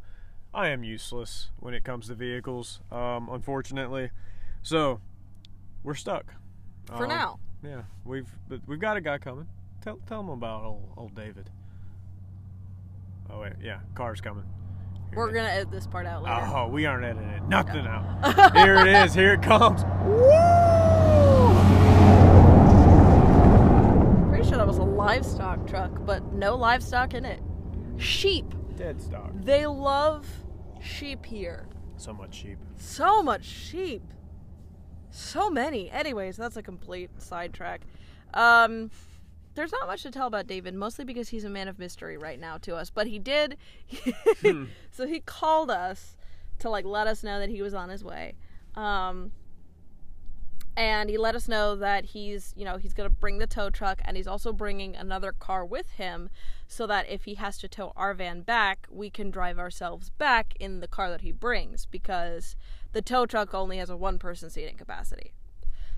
I 0.54 0.70
am 0.70 0.84
useless 0.84 1.52
when 1.60 1.74
it 1.74 1.84
comes 1.84 2.08
to 2.08 2.16
vehicles. 2.16 2.82
Um, 2.92 3.30
unfortunately, 3.32 4.12
so 4.62 5.00
we're 5.84 5.96
stuck 5.96 6.34
For 6.88 7.04
Um, 7.04 7.10
now. 7.10 7.40
Yeah, 7.64 7.84
we've 8.06 8.30
but 8.50 8.62
we've 8.68 8.80
got 8.80 8.98
a 8.98 9.02
guy 9.02 9.18
coming. 9.18 9.48
Tell 9.82 9.98
tell 10.08 10.20
him 10.20 10.30
about 10.30 10.64
old 10.64 10.94
old 10.98 11.16
David. 11.16 11.50
Oh 13.30 13.40
wait, 13.42 13.54
yeah, 13.62 13.80
car's 13.96 14.20
coming. 14.20 14.46
We're 15.14 15.32
gonna 15.32 15.50
edit 15.50 15.72
this 15.72 15.88
part 15.88 16.06
out 16.06 16.24
later. 16.24 16.50
Oh, 16.56 16.68
we 16.68 16.86
aren't 16.86 17.04
editing 17.04 17.50
nothing 17.50 17.86
out. 17.86 18.56
Here 18.56 18.76
it 18.76 18.88
is. 18.88 19.14
Here 19.14 19.34
it 19.34 19.42
comes. 19.42 19.84
Pretty 24.30 24.48
sure 24.48 24.58
that 24.58 24.68
was 24.68 24.78
a 24.78 24.84
livestock 24.84 25.68
truck, 25.68 25.92
but 26.06 26.32
no 26.32 26.56
livestock 26.56 27.14
in 27.14 27.26
it. 27.26 27.42
Sheep. 27.98 28.46
Dead 28.78 29.02
stock. 29.02 29.32
They 29.36 29.68
love 29.68 30.26
sheep 30.82 31.26
here. 31.26 31.68
So 31.98 32.14
much 32.14 32.34
sheep. 32.34 32.58
So 32.78 33.22
much 33.22 33.44
sheep. 33.44 34.04
So 35.10 35.50
many. 35.50 35.92
Anyways, 35.92 36.38
that's 36.38 36.56
a 36.56 36.64
complete 36.64 37.10
sidetrack. 37.18 37.82
Um 38.34 38.92
there's 39.56 39.72
not 39.72 39.88
much 39.88 40.04
to 40.04 40.12
tell 40.12 40.28
about 40.28 40.48
David, 40.48 40.74
mostly 40.74 41.06
because 41.06 41.30
he's 41.30 41.44
a 41.44 41.50
man 41.50 41.68
of 41.68 41.80
mystery 41.80 42.18
right 42.18 42.40
now 42.40 42.58
to 42.60 42.76
us. 42.76 42.90
But 42.90 43.08
he 43.08 43.20
did 43.20 43.58
so 44.92 45.08
he 45.08 45.20
called 45.20 45.70
us 45.70 46.18
to 46.60 46.70
like 46.70 46.86
let 46.86 47.08
us 47.08 47.24
know 47.24 47.40
that 47.40 47.50
he 47.50 47.62
was 47.62 47.74
on 47.74 47.90
his 47.90 48.04
way. 48.04 48.36
Um 48.76 49.32
and 50.78 51.10
he 51.10 51.18
let 51.18 51.36
us 51.36 51.48
know 51.48 51.76
that 51.76 52.06
he's 52.06 52.54
you 52.56 52.64
know 52.64 52.78
he's 52.78 52.94
going 52.94 53.10
to 53.10 53.16
bring 53.16 53.38
the 53.38 53.48
tow 53.48 53.70
truck 53.70 54.02
and 54.06 54.16
he's 54.16 54.28
also 54.28 54.54
bringing 54.54 54.96
another 54.96 55.32
car 55.32 55.66
with 55.66 55.92
him 55.92 56.30
so 56.68 56.88
that 56.88 57.10
if 57.10 57.26
he 57.26 57.36
has 57.36 57.58
to 57.58 57.68
tow 57.68 57.92
our 57.96 58.14
van 58.14 58.42
back 58.42 58.88
we 58.90 59.10
can 59.10 59.30
drive 59.30 59.60
ourselves 59.60 60.10
back 60.12 60.54
in 60.60 60.80
the 60.80 60.88
car 60.88 61.10
that 61.10 61.22
he 61.22 61.32
brings 61.32 61.86
because 61.86 62.56
the 62.94 63.02
tow 63.02 63.26
truck 63.26 63.54
only 63.54 63.78
has 63.78 63.90
a 63.90 63.98
one 63.98 64.18
person 64.18 64.50
seating 64.50 64.78
capacity 64.78 65.34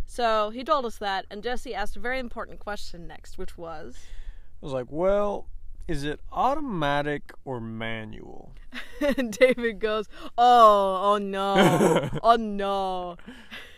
so 0.05 0.49
he 0.49 0.63
told 0.63 0.85
us 0.85 0.97
that 0.97 1.25
and 1.29 1.43
jesse 1.43 1.73
asked 1.73 1.95
a 1.95 1.99
very 1.99 2.19
important 2.19 2.59
question 2.59 3.07
next 3.07 3.37
which 3.37 3.57
was? 3.57 3.97
I 4.61 4.65
was 4.65 4.73
like, 4.73 4.87
well, 4.89 5.47
is 5.87 6.03
it 6.03 6.21
automatic 6.31 7.33
or 7.43 7.59
manual? 7.59 8.53
and 9.17 9.31
david 9.39 9.79
goes 9.79 10.07
oh 10.37 11.13
oh 11.13 11.17
no 11.17 12.09
oh 12.23 12.35
no. 12.35 13.17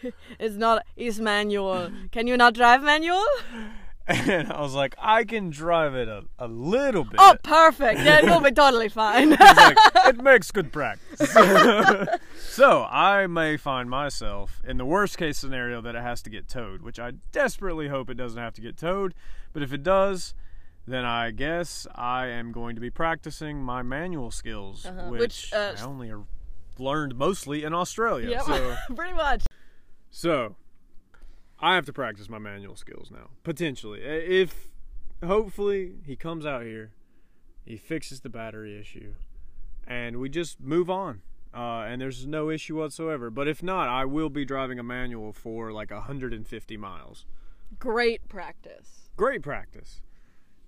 It's 0.39 0.55
not 0.55 0.85
it's 0.95 1.17
manual. 1.17 1.89
Can 2.11 2.27
you 2.27 2.37
not 2.37 2.53
drive 2.53 2.83
manual 2.83 3.25
And 4.27 4.51
I 4.53 4.61
was 4.61 4.73
like, 4.75 4.93
I 4.99 5.23
can 5.23 5.49
drive 5.49 5.95
it 5.95 6.07
a, 6.07 6.23
a 6.37 6.47
little 6.47 7.03
bit. 7.03 7.15
Oh, 7.17 7.35
perfect. 7.43 7.99
Yeah, 8.01 8.21
you'll 8.21 8.39
be 8.39 8.51
totally 8.51 8.89
fine. 8.89 9.29
Like, 9.39 9.77
it 10.05 10.21
makes 10.21 10.51
good 10.51 10.71
practice. 10.71 11.31
so 12.39 12.83
I 12.83 13.27
may 13.27 13.57
find 13.57 13.89
myself 13.89 14.61
in 14.67 14.77
the 14.77 14.85
worst 14.85 15.17
case 15.17 15.37
scenario 15.37 15.81
that 15.81 15.95
it 15.95 16.01
has 16.01 16.21
to 16.23 16.29
get 16.29 16.47
towed, 16.47 16.81
which 16.81 16.99
I 16.99 17.13
desperately 17.31 17.87
hope 17.87 18.09
it 18.09 18.15
doesn't 18.15 18.39
have 18.39 18.53
to 18.53 18.61
get 18.61 18.77
towed. 18.77 19.13
But 19.53 19.63
if 19.63 19.73
it 19.73 19.83
does, 19.83 20.33
then 20.87 21.03
I 21.05 21.31
guess 21.31 21.87
I 21.95 22.27
am 22.27 22.51
going 22.51 22.75
to 22.75 22.81
be 22.81 22.89
practicing 22.91 23.63
my 23.63 23.81
manual 23.81 24.29
skills, 24.31 24.85
Uh-huh. 24.85 25.07
which, 25.09 25.19
Which, 25.19 25.53
uh, 25.53 25.73
I 25.79 25.83
only 25.83 26.11
learned 26.77 27.15
mostly 27.15 27.63
in 27.63 27.73
Australia. 27.73 28.29
Yep. 28.29 28.41
So, 28.43 28.75
Pretty 28.95 29.13
much. 29.13 29.45
so 30.11 30.55
I 31.65 31.73
have 31.73 31.85
to 31.87 31.93
practice 31.93 32.29
my 32.29 32.37
manual 32.37 32.75
skills 32.75 33.09
now, 33.09 33.31
potentially. 33.41 33.99
If 33.99 34.69
hopefully 35.25 35.93
he 36.05 36.15
comes 36.15 36.45
out 36.45 36.61
here, 36.61 36.91
he 37.65 37.75
fixes 37.75 38.19
the 38.19 38.29
battery 38.29 38.79
issue, 38.79 39.15
and 39.87 40.17
we 40.17 40.29
just 40.29 40.61
move 40.61 40.91
on. 40.91 41.23
Uh, 41.55 41.85
and 41.87 41.99
there's 41.99 42.27
no 42.27 42.51
issue 42.51 42.77
whatsoever. 42.77 43.31
But 43.31 43.47
if 43.47 43.63
not, 43.63 43.87
I 43.87 44.05
will 44.05 44.29
be 44.29 44.45
driving 44.45 44.77
a 44.77 44.83
manual 44.83 45.33
for 45.33 45.71
like 45.71 45.89
150 45.89 46.77
miles. 46.77 47.25
Great 47.79 48.29
practice. 48.29 49.09
Great 49.17 49.41
practice. 49.41 50.01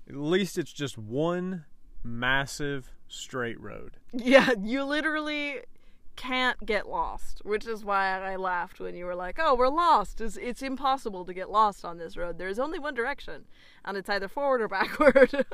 At 0.09 0.15
least 0.15 0.57
it's 0.57 0.73
just 0.73 0.97
one 0.97 1.65
massive 2.03 2.91
straight 3.07 3.61
road. 3.61 3.97
Yeah, 4.11 4.53
you 4.63 4.83
literally 4.83 5.59
can't 6.17 6.65
get 6.65 6.87
lost, 6.89 7.41
which 7.45 7.65
is 7.65 7.85
why 7.85 8.07
I 8.19 8.35
laughed 8.35 8.79
when 8.81 8.95
you 8.95 9.05
were 9.05 9.15
like, 9.15 9.37
"Oh, 9.39 9.55
we're 9.55 9.69
lost. 9.69 10.19
It's 10.19 10.35
it's 10.35 10.61
impossible 10.61 11.23
to 11.25 11.33
get 11.33 11.49
lost 11.49 11.85
on 11.85 11.97
this 11.97 12.17
road. 12.17 12.37
There's 12.37 12.59
only 12.59 12.79
one 12.79 12.93
direction, 12.95 13.45
and 13.85 13.95
it's 13.95 14.09
either 14.09 14.27
forward 14.27 14.61
or 14.61 14.67
backward." 14.77 15.45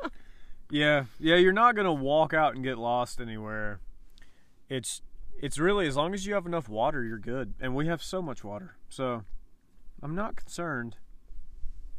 Yeah, 0.71 1.05
yeah, 1.19 1.35
you're 1.35 1.53
not 1.53 1.75
gonna 1.75 1.93
walk 1.93 2.33
out 2.33 2.55
and 2.55 2.63
get 2.63 2.77
lost 2.79 3.21
anywhere. 3.21 3.79
It's 4.69 5.01
it's 5.39 5.59
really 5.59 5.85
as 5.87 5.95
long 5.95 6.13
as 6.13 6.25
you 6.25 6.33
have 6.33 6.45
enough 6.47 6.67
water, 6.69 7.03
you're 7.03 7.19
good. 7.19 7.53
And 7.59 7.75
we 7.75 7.85
have 7.87 8.01
so 8.01 8.21
much 8.21 8.43
water, 8.43 8.77
so 8.89 9.23
I'm 10.01 10.15
not 10.15 10.35
concerned. 10.35 10.95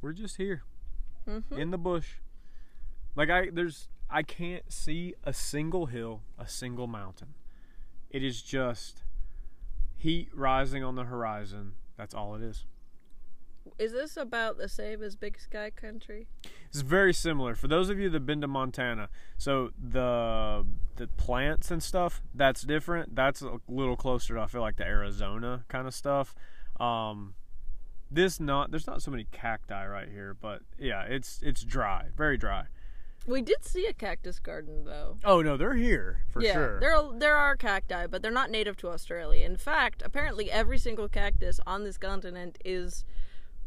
We're 0.01 0.13
just 0.13 0.37
here 0.39 0.63
Mhm. 1.27 1.57
in 1.57 1.71
the 1.71 1.79
bush. 1.79 2.17
Like 3.15 3.31
I 3.31 3.51
there's 3.51 3.89
I 4.11 4.23
can't 4.23 4.73
see 4.73 5.15
a 5.25 5.33
single 5.33 5.87
hill, 5.87 6.23
a 6.39 6.47
single 6.49 6.87
mountain. 6.87 7.35
It 8.15 8.23
is 8.23 8.43
just 8.43 9.03
heat 9.97 10.29
rising 10.33 10.85
on 10.85 10.95
the 10.95 11.03
horizon. 11.03 11.73
That's 11.97 12.15
all 12.15 12.37
it 12.37 12.43
is. 12.43 12.65
is 13.77 13.91
this 13.91 14.17
about 14.17 14.57
the 14.57 14.69
same 14.69 15.03
as 15.03 15.17
Big 15.17 15.37
Sky 15.41 15.71
Country? 15.71 16.29
It's 16.69 16.83
very 16.83 17.13
similar. 17.13 17.57
For 17.57 17.67
those 17.67 17.89
of 17.89 17.99
you 17.99 18.09
that've 18.09 18.25
been 18.25 18.41
to 18.43 18.47
Montana, 18.47 19.09
so 19.37 19.71
the 19.77 20.65
the 20.95 21.09
plants 21.09 21.73
and 21.73 21.83
stuff, 21.83 22.23
that's 22.33 22.63
different. 22.63 23.17
That's 23.17 23.43
a 23.43 23.59
little 23.67 23.97
closer 23.97 24.37
to 24.37 24.43
I 24.43 24.47
feel 24.47 24.61
like 24.61 24.77
the 24.77 24.85
Arizona 24.85 25.65
kind 25.67 25.89
of 25.89 25.93
stuff. 25.93 26.37
Um, 26.79 27.35
this 28.13 28.39
not 28.39 28.71
there's 28.71 28.87
not 28.87 29.03
so 29.03 29.11
many 29.11 29.27
cacti 29.33 29.85
right 29.89 30.09
here, 30.09 30.37
but 30.41 30.63
yeah, 30.79 31.03
it's 31.03 31.41
it's 31.43 31.65
dry, 31.65 32.11
very 32.17 32.37
dry. 32.37 32.67
We 33.27 33.41
did 33.41 33.65
see 33.65 33.87
a 33.87 33.93
cactus 33.93 34.39
garden 34.39 34.85
though. 34.85 35.19
Oh 35.25 35.41
no, 35.41 35.57
they're 35.57 35.75
here 35.75 36.21
for 36.31 36.43
yeah, 36.43 36.53
sure. 36.53 36.81
there 36.81 36.95
are, 36.95 37.19
there 37.19 37.37
are 37.37 37.57
cacti, 37.57 38.07
but 38.07 38.23
they're 38.23 38.31
not 38.31 38.51
native 38.51 38.77
to 38.79 38.89
Australia. 38.91 39.47
In 39.47 39.57
fact, 39.57 40.03
apparently 40.05 40.51
every 40.51 40.79
single 40.79 41.09
cactus 41.09 41.59
on 41.67 41.85
this 41.85 41.97
continent 41.97 42.59
is 42.65 43.05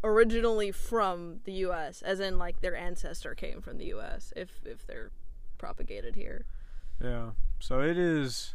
originally 0.04 0.72
from 0.72 1.40
the 1.46 1.54
U.S., 1.54 2.02
as 2.04 2.20
in 2.20 2.38
like 2.38 2.62
their 2.62 2.76
ancestor 2.76 3.34
came 3.34 3.62
from 3.62 3.78
the 3.78 3.86
U.S. 3.86 4.32
If 4.36 4.50
if 4.64 4.86
they're 4.86 5.12
propagated 5.58 6.16
here. 6.16 6.46
Yeah. 7.02 7.32
So 7.60 7.82
it 7.82 7.98
is 7.98 8.54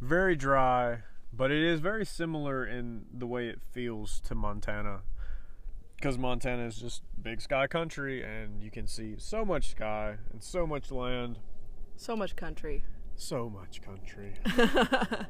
very 0.00 0.34
dry, 0.34 0.98
but 1.32 1.50
it 1.50 1.62
is 1.62 1.80
very 1.80 2.04
similar 2.04 2.66
in 2.66 3.06
the 3.12 3.26
way 3.26 3.48
it 3.48 3.60
feels 3.72 4.20
to 4.20 4.34
Montana. 4.34 5.00
Because 5.98 6.16
Montana 6.16 6.64
is 6.64 6.76
just 6.76 7.02
big 7.20 7.40
sky 7.40 7.66
country, 7.66 8.22
and 8.22 8.62
you 8.62 8.70
can 8.70 8.86
see 8.86 9.16
so 9.18 9.44
much 9.44 9.70
sky 9.72 10.16
and 10.32 10.40
so 10.42 10.64
much 10.66 10.92
land, 10.92 11.38
So 11.96 12.14
much 12.14 12.36
country. 12.36 12.84
so 13.16 13.50
much 13.50 13.82
country. 13.82 14.34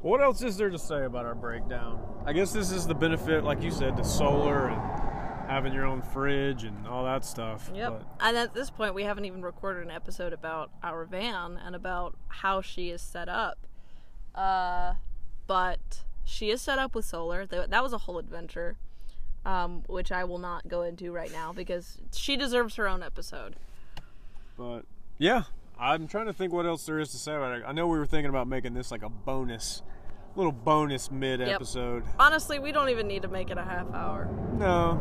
what 0.00 0.22
else 0.22 0.42
is 0.42 0.56
there 0.56 0.70
to 0.70 0.78
say 0.78 1.04
about 1.04 1.26
our 1.26 1.34
breakdown? 1.34 2.00
I 2.26 2.32
guess 2.32 2.52
this 2.52 2.70
is 2.70 2.86
the 2.86 2.94
benefit, 2.94 3.44
like 3.44 3.62
you 3.62 3.70
said, 3.70 3.96
the 3.96 4.02
solar 4.02 4.68
and 4.68 4.80
having 5.50 5.74
your 5.74 5.84
own 5.84 6.00
fridge 6.00 6.64
and 6.64 6.86
all 6.86 7.04
that 7.04 7.24
stuff. 7.24 7.70
Yep. 7.74 7.90
But 8.18 8.26
And 8.26 8.36
at 8.38 8.54
this 8.54 8.70
point, 8.70 8.94
we 8.94 9.02
haven't 9.04 9.26
even 9.26 9.42
recorded 9.42 9.82
an 9.84 9.90
episode 9.90 10.32
about 10.32 10.70
our 10.82 11.04
van 11.04 11.58
and 11.62 11.76
about 11.76 12.16
how 12.28 12.62
she 12.62 12.88
is 12.88 13.02
set 13.02 13.28
up. 13.28 13.66
Uh, 14.34 14.94
but 15.46 16.04
she 16.24 16.48
is 16.50 16.62
set 16.62 16.78
up 16.78 16.94
with 16.94 17.04
solar. 17.04 17.44
That 17.44 17.82
was 17.82 17.92
a 17.92 17.98
whole 17.98 18.18
adventure, 18.18 18.78
um, 19.44 19.82
which 19.88 20.12
I 20.12 20.24
will 20.24 20.38
not 20.38 20.68
go 20.68 20.82
into 20.82 21.12
right 21.12 21.32
now 21.32 21.52
because 21.52 21.98
she 22.14 22.36
deserves 22.36 22.76
her 22.76 22.88
own 22.88 23.02
episode. 23.02 23.56
But 24.56 24.82
yeah, 25.18 25.44
I'm 25.78 26.06
trying 26.06 26.26
to 26.26 26.32
think 26.32 26.52
what 26.52 26.66
else 26.66 26.86
there 26.86 26.98
is 26.98 27.10
to 27.10 27.16
say 27.16 27.34
about 27.34 27.58
it. 27.58 27.64
I 27.66 27.72
know 27.72 27.86
we 27.86 27.98
were 27.98 28.06
thinking 28.06 28.28
about 28.28 28.46
making 28.46 28.74
this 28.74 28.90
like 28.90 29.02
a 29.02 29.08
bonus, 29.08 29.82
little 30.36 30.52
bonus 30.52 31.10
mid 31.10 31.40
episode. 31.40 32.04
Honestly, 32.18 32.58
we 32.58 32.72
don't 32.72 32.88
even 32.88 33.08
need 33.08 33.22
to 33.22 33.28
make 33.28 33.50
it 33.50 33.58
a 33.58 33.64
half 33.64 33.92
hour. 33.92 34.28
No. 34.58 34.94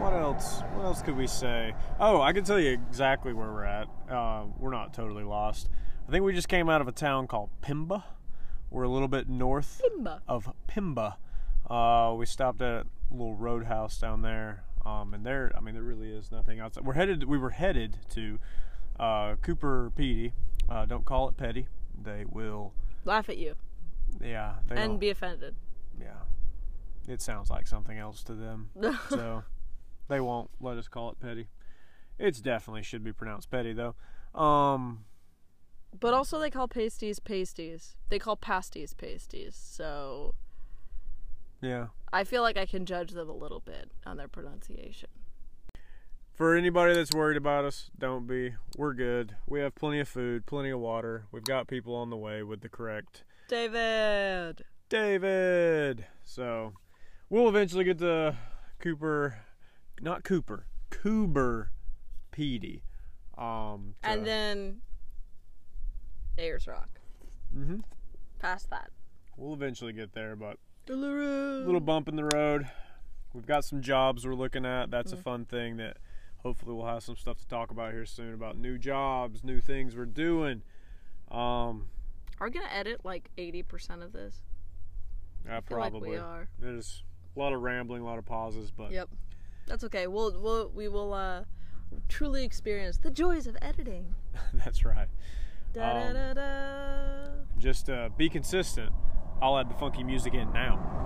What 0.00 0.12
else? 0.12 0.60
What 0.74 0.84
else 0.84 1.02
could 1.02 1.16
we 1.16 1.26
say? 1.26 1.74
Oh, 1.98 2.20
I 2.20 2.32
can 2.32 2.44
tell 2.44 2.60
you 2.60 2.70
exactly 2.70 3.32
where 3.32 3.50
we're 3.50 3.64
at. 3.64 3.88
Uh, 4.10 4.44
we're 4.58 4.70
not 4.70 4.92
totally 4.92 5.24
lost. 5.24 5.68
I 6.06 6.10
think 6.10 6.24
we 6.24 6.32
just 6.32 6.48
came 6.48 6.68
out 6.68 6.80
of 6.80 6.88
a 6.88 6.92
town 6.92 7.26
called 7.26 7.50
Pimba. 7.62 8.04
We're 8.70 8.84
a 8.84 8.88
little 8.88 9.08
bit 9.08 9.28
north 9.28 9.80
Pimba. 9.84 10.20
of 10.28 10.52
Pimba. 10.68 11.16
Uh, 11.68 12.14
we 12.16 12.26
stopped 12.26 12.60
at 12.62 12.86
little 13.10 13.34
roadhouse 13.34 13.98
down 13.98 14.22
there, 14.22 14.64
um, 14.84 15.14
and 15.14 15.24
there, 15.24 15.52
I 15.56 15.60
mean, 15.60 15.74
there 15.74 15.82
really 15.82 16.10
is 16.10 16.30
nothing 16.30 16.60
outside. 16.60 16.84
We're 16.84 16.94
headed. 16.94 17.24
We 17.24 17.38
were 17.38 17.50
headed 17.50 17.98
to 18.10 18.38
uh, 18.98 19.34
Coober 19.42 19.90
Pedy. 19.92 20.32
Uh, 20.68 20.84
don't 20.86 21.04
call 21.04 21.28
it 21.28 21.36
Petty. 21.36 21.66
They 22.02 22.24
will. 22.28 22.72
Laugh 23.04 23.28
at 23.28 23.38
you 23.38 23.54
Yeah. 24.20 24.54
They 24.68 24.76
and 24.76 24.92
don't- 24.92 24.98
be 24.98 25.10
offended. 25.10 25.54
yeah. 26.00 26.22
It 27.08 27.22
sounds 27.22 27.50
like 27.50 27.68
something 27.68 27.96
else 27.98 28.24
to 28.24 28.34
them, 28.34 28.70
so 29.08 29.44
they 30.08 30.18
won't 30.20 30.50
let 30.60 30.76
us 30.76 30.88
call 30.88 31.10
it 31.10 31.20
Petty. 31.20 31.46
It's 32.18 32.40
definitely 32.40 32.82
should 32.82 33.04
be 33.04 33.12
pronounced 33.12 33.48
Petty 33.48 33.72
though. 33.72 33.94
Um. 34.38 35.04
but 36.00 36.12
also, 36.14 36.40
they 36.40 36.50
call 36.50 36.66
pasties 36.66 37.20
pasties. 37.20 37.94
They 38.08 38.18
call 38.18 38.34
pasties 38.36 38.92
pasties. 38.92 39.54
So 39.54 40.34
Yeah. 41.60 41.86
I 42.12 42.24
feel 42.24 42.42
like 42.42 42.56
I 42.56 42.66
can 42.66 42.86
judge 42.86 43.12
them 43.12 43.28
a 43.28 43.32
little 43.34 43.60
bit 43.60 43.90
on 44.04 44.16
their 44.16 44.28
pronunciation. 44.28 45.08
For 46.34 46.54
anybody 46.54 46.94
that's 46.94 47.12
worried 47.14 47.36
about 47.38 47.64
us, 47.64 47.90
don't 47.98 48.26
be. 48.26 48.54
We're 48.76 48.92
good. 48.92 49.36
We 49.46 49.60
have 49.60 49.74
plenty 49.74 50.00
of 50.00 50.08
food, 50.08 50.44
plenty 50.44 50.68
of 50.70 50.80
water. 50.80 51.24
We've 51.32 51.42
got 51.44 51.66
people 51.66 51.94
on 51.94 52.10
the 52.10 52.16
way 52.16 52.42
with 52.42 52.60
the 52.60 52.68
correct 52.68 53.24
David. 53.48 54.64
David. 54.90 56.04
So 56.24 56.74
we'll 57.30 57.48
eventually 57.48 57.84
get 57.84 57.98
to 58.00 58.36
Cooper, 58.80 59.38
not 60.02 60.24
Cooper, 60.24 60.66
Coober 60.90 61.68
Pedy. 62.32 62.82
Um, 63.38 63.94
to- 64.02 64.08
And 64.10 64.26
then 64.26 64.80
Ayers 66.36 66.66
Rock. 66.66 67.00
Mm-hmm. 67.56 67.78
Past 68.38 68.68
that. 68.70 68.90
we'll 69.38 69.54
eventually 69.54 69.94
get 69.94 70.12
there, 70.12 70.36
but 70.36 70.58
Little 70.88 71.64
little 71.64 71.80
bump 71.80 72.08
in 72.08 72.16
the 72.16 72.24
road. 72.24 72.68
We've 73.32 73.46
got 73.46 73.64
some 73.64 73.82
jobs 73.82 74.26
we're 74.26 74.34
looking 74.34 74.64
at. 74.64 74.90
That's 74.90 75.12
Mm. 75.12 75.18
a 75.18 75.22
fun 75.22 75.44
thing 75.44 75.76
that 75.78 75.96
hopefully 76.38 76.74
we'll 76.74 76.86
have 76.86 77.02
some 77.02 77.16
stuff 77.16 77.38
to 77.38 77.48
talk 77.48 77.70
about 77.70 77.92
here 77.92 78.06
soon 78.06 78.32
about 78.34 78.56
new 78.56 78.78
jobs, 78.78 79.42
new 79.44 79.60
things 79.60 79.96
we're 79.96 80.04
doing. 80.06 80.62
Um, 81.30 81.88
Are 82.40 82.46
we 82.46 82.50
gonna 82.50 82.68
edit 82.72 83.04
like 83.04 83.30
eighty 83.36 83.62
percent 83.62 84.02
of 84.02 84.12
this? 84.12 84.42
yeah, 85.44 85.56
I 85.58 85.60
feel 85.60 85.78
like 85.78 85.90
probably. 85.90 86.10
we 86.10 86.16
are. 86.18 86.48
There's 86.58 87.02
A 87.34 87.38
lot 87.38 87.52
of 87.52 87.60
rambling, 87.62 88.00
a 88.02 88.04
lot 88.04 88.18
of 88.18 88.24
pauses, 88.24 88.70
but 88.70 88.90
Yep. 88.92 89.10
That's 89.66 89.82
okay. 89.84 90.06
We'll 90.06 90.40
we'll 90.40 90.68
we 90.70 90.86
will 90.88 91.12
uh 91.12 91.44
truly 92.08 92.44
experience 92.44 92.98
the 92.98 93.10
joys 93.10 93.46
of 93.48 93.56
editing. 93.60 94.14
that's 94.54 94.84
right. 94.84 95.08
Um. 95.78 97.46
Just 97.58 97.90
uh, 97.90 98.08
be 98.16 98.28
consistent. 98.30 98.92
I'll 99.42 99.58
add 99.58 99.68
the 99.68 99.74
funky 99.74 100.02
music 100.02 100.34
in 100.34 100.50
now. 100.52 100.96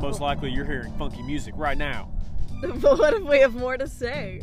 Most 0.00 0.20
likely, 0.20 0.50
you're 0.50 0.66
hearing 0.66 0.92
funky 0.98 1.22
music 1.22 1.54
right 1.56 1.78
now. 1.78 2.10
but 2.60 2.98
what 2.98 3.14
if 3.14 3.22
we 3.22 3.38
have 3.38 3.54
more 3.54 3.76
to 3.76 3.88
say? 3.88 4.42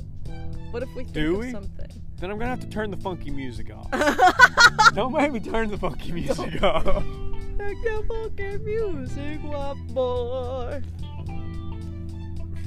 What 0.72 0.84
if 0.84 0.90
we 0.96 1.04
think 1.04 1.14
Do 1.14 1.42
of 1.42 1.52
something? 1.52 2.02
Then 2.18 2.32
I'm 2.32 2.38
gonna 2.38 2.50
have 2.50 2.60
to 2.62 2.68
turn 2.68 2.92
the 2.92 2.98
funky 2.98 3.30
music 3.30 3.72
off. 3.72 3.90
Don't 4.94 5.14
make 5.14 5.32
me 5.32 5.40
turn 5.40 5.70
the 5.70 5.78
funky 5.78 6.12
music 6.12 6.62
off. 6.64 6.86
Like 6.86 7.78
the 7.84 8.06
funky 8.08 8.58
music, 8.58 9.44
what 9.44 9.78
boy? 9.88 10.82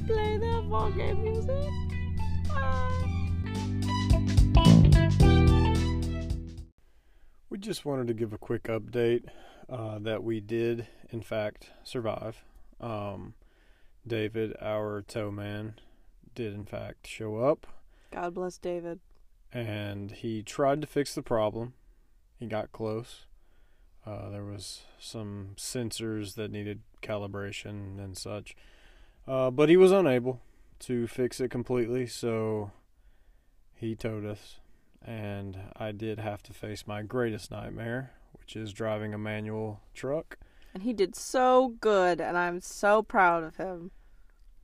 Play 0.06 0.36
the 0.38 0.66
funky 0.70 1.12
music. 1.14 1.70
Ah. 2.50 3.21
We 7.52 7.58
just 7.58 7.84
wanted 7.84 8.06
to 8.06 8.14
give 8.14 8.32
a 8.32 8.38
quick 8.38 8.62
update 8.62 9.24
uh, 9.68 9.98
that 9.98 10.24
we 10.24 10.40
did, 10.40 10.86
in 11.10 11.20
fact, 11.20 11.68
survive. 11.84 12.42
Um, 12.80 13.34
David, 14.06 14.56
our 14.58 15.02
tow 15.02 15.30
man, 15.30 15.74
did 16.34 16.54
in 16.54 16.64
fact 16.64 17.06
show 17.06 17.36
up, 17.36 17.66
God 18.10 18.32
bless 18.32 18.56
David. 18.56 19.00
and 19.52 20.12
he 20.12 20.42
tried 20.42 20.80
to 20.80 20.86
fix 20.86 21.14
the 21.14 21.20
problem. 21.20 21.74
He 22.38 22.46
got 22.46 22.72
close. 22.72 23.26
Uh, 24.06 24.30
there 24.30 24.44
was 24.44 24.84
some 24.98 25.50
sensors 25.58 26.36
that 26.36 26.50
needed 26.50 26.80
calibration 27.02 28.02
and 28.02 28.16
such, 28.16 28.56
uh, 29.28 29.50
but 29.50 29.68
he 29.68 29.76
was 29.76 29.92
unable 29.92 30.40
to 30.78 31.06
fix 31.06 31.38
it 31.38 31.50
completely. 31.50 32.06
So 32.06 32.70
he 33.74 33.94
towed 33.94 34.24
us, 34.24 34.56
and 35.04 35.58
I 35.76 35.92
did 35.92 36.18
have 36.18 36.42
to 36.44 36.52
face 36.52 36.86
my 36.86 37.02
greatest 37.02 37.50
nightmare, 37.50 38.12
which 38.32 38.56
is 38.56 38.72
driving 38.72 39.14
a 39.14 39.18
manual 39.18 39.80
truck. 39.94 40.38
And 40.74 40.82
he 40.82 40.92
did 40.92 41.14
so 41.14 41.74
good, 41.80 42.20
and 42.20 42.36
I'm 42.38 42.60
so 42.60 43.02
proud 43.02 43.44
of 43.44 43.56
him. 43.56 43.90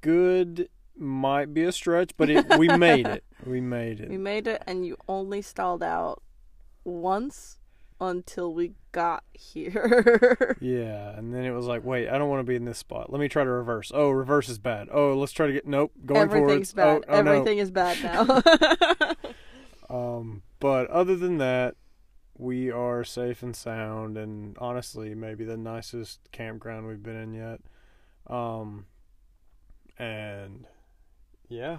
Good 0.00 0.68
might 0.96 1.52
be 1.54 1.64
a 1.64 1.72
stretch, 1.72 2.12
but 2.16 2.30
it, 2.30 2.58
we 2.58 2.68
made 2.68 3.06
it. 3.06 3.24
We 3.46 3.60
made 3.60 4.00
it. 4.00 4.10
We 4.10 4.18
made 4.18 4.48
it, 4.48 4.64
and 4.66 4.84
you 4.84 4.96
only 5.08 5.42
stalled 5.42 5.80
out 5.80 6.22
once 6.82 7.58
until 8.00 8.52
we 8.52 8.72
got 8.90 9.22
here. 9.32 10.56
Yeah, 10.60 11.16
and 11.16 11.32
then 11.32 11.44
it 11.44 11.52
was 11.52 11.66
like, 11.66 11.84
wait, 11.84 12.08
I 12.08 12.18
don't 12.18 12.28
want 12.28 12.40
to 12.40 12.44
be 12.44 12.56
in 12.56 12.64
this 12.64 12.78
spot. 12.78 13.12
Let 13.12 13.20
me 13.20 13.28
try 13.28 13.44
to 13.44 13.50
reverse. 13.50 13.92
Oh, 13.94 14.10
reverse 14.10 14.48
is 14.48 14.58
bad. 14.58 14.88
Oh, 14.90 15.14
let's 15.14 15.30
try 15.30 15.46
to 15.46 15.52
get 15.52 15.66
nope. 15.68 15.92
Going 16.04 16.20
Everything's 16.20 16.72
forwards. 16.72 17.04
Oh, 17.06 17.12
bad. 17.12 17.16
Oh, 17.16 17.18
oh, 17.18 17.22
no. 17.22 17.32
Everything 17.32 17.58
is 17.58 17.70
bad 17.70 18.02
now. 18.02 18.42
Um, 19.90 20.42
but 20.60 20.88
other 20.90 21.16
than 21.16 21.38
that, 21.38 21.76
we 22.36 22.70
are 22.70 23.02
safe 23.04 23.42
and 23.42 23.54
sound, 23.56 24.16
and 24.16 24.56
honestly, 24.58 25.14
maybe 25.14 25.44
the 25.44 25.56
nicest 25.56 26.20
campground 26.32 26.86
we've 26.86 27.02
been 27.02 27.16
in 27.16 27.34
yet. 27.34 27.60
Um, 28.26 28.86
and 29.98 30.66
yeah, 31.48 31.78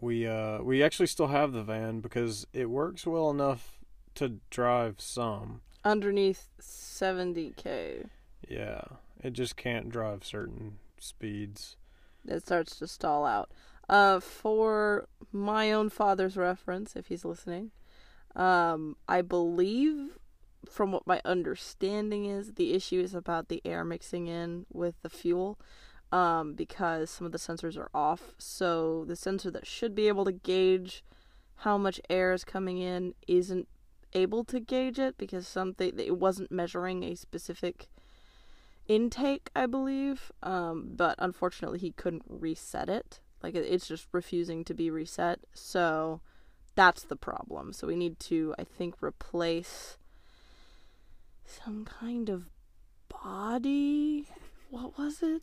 we 0.00 0.26
uh 0.26 0.62
we 0.62 0.82
actually 0.82 1.06
still 1.06 1.26
have 1.28 1.52
the 1.52 1.62
van 1.62 2.00
because 2.00 2.46
it 2.52 2.70
works 2.70 3.06
well 3.06 3.30
enough 3.30 3.78
to 4.14 4.36
drive 4.50 4.96
some. 5.00 5.60
Underneath 5.84 6.48
70k, 6.60 8.06
Yeah, 8.48 8.80
it 9.22 9.32
just 9.34 9.56
can't 9.56 9.90
drive 9.90 10.24
certain 10.24 10.78
speeds. 10.98 11.76
it 12.26 12.42
starts 12.42 12.78
to 12.78 12.86
stall 12.86 13.26
out. 13.26 13.50
Uh, 13.88 14.20
for 14.20 15.06
my 15.32 15.72
own 15.72 15.90
father's 15.90 16.36
reference, 16.36 16.96
if 16.96 17.08
he's 17.08 17.24
listening, 17.24 17.70
um, 18.34 18.96
I 19.08 19.22
believe, 19.22 20.18
from 20.68 20.92
what 20.92 21.06
my 21.06 21.20
understanding 21.24 22.24
is, 22.24 22.54
the 22.54 22.72
issue 22.72 23.00
is 23.00 23.14
about 23.14 23.48
the 23.48 23.60
air 23.64 23.84
mixing 23.84 24.26
in 24.26 24.66
with 24.72 24.94
the 25.02 25.10
fuel. 25.10 25.58
Um, 26.12 26.54
because 26.54 27.10
some 27.10 27.26
of 27.26 27.32
the 27.32 27.38
sensors 27.38 27.76
are 27.76 27.90
off, 27.92 28.34
so 28.38 29.04
the 29.04 29.16
sensor 29.16 29.50
that 29.50 29.66
should 29.66 29.96
be 29.96 30.06
able 30.06 30.24
to 30.26 30.32
gauge 30.32 31.02
how 31.56 31.76
much 31.76 32.00
air 32.08 32.32
is 32.32 32.44
coming 32.44 32.78
in 32.78 33.14
isn't 33.26 33.66
able 34.12 34.44
to 34.44 34.60
gauge 34.60 34.98
it 34.98 35.18
because 35.18 35.46
something 35.46 35.98
it 35.98 36.18
wasn't 36.18 36.52
measuring 36.52 37.02
a 37.02 37.16
specific 37.16 37.88
intake, 38.86 39.50
I 39.56 39.66
believe. 39.66 40.30
Um, 40.42 40.90
but 40.94 41.16
unfortunately, 41.18 41.78
he 41.78 41.90
couldn't 41.90 42.24
reset 42.28 42.88
it. 42.88 43.20
Like 43.44 43.54
it's 43.54 43.86
just 43.86 44.06
refusing 44.10 44.64
to 44.64 44.72
be 44.72 44.88
reset. 44.90 45.40
So 45.52 46.22
that's 46.74 47.02
the 47.02 47.14
problem. 47.14 47.74
So 47.74 47.86
we 47.86 47.94
need 47.94 48.18
to, 48.20 48.54
I 48.58 48.64
think, 48.64 49.02
replace 49.02 49.98
some 51.46 51.84
kind 51.84 52.30
of 52.30 52.44
body. 53.10 54.28
What 54.70 54.96
was 54.98 55.22
it? 55.22 55.42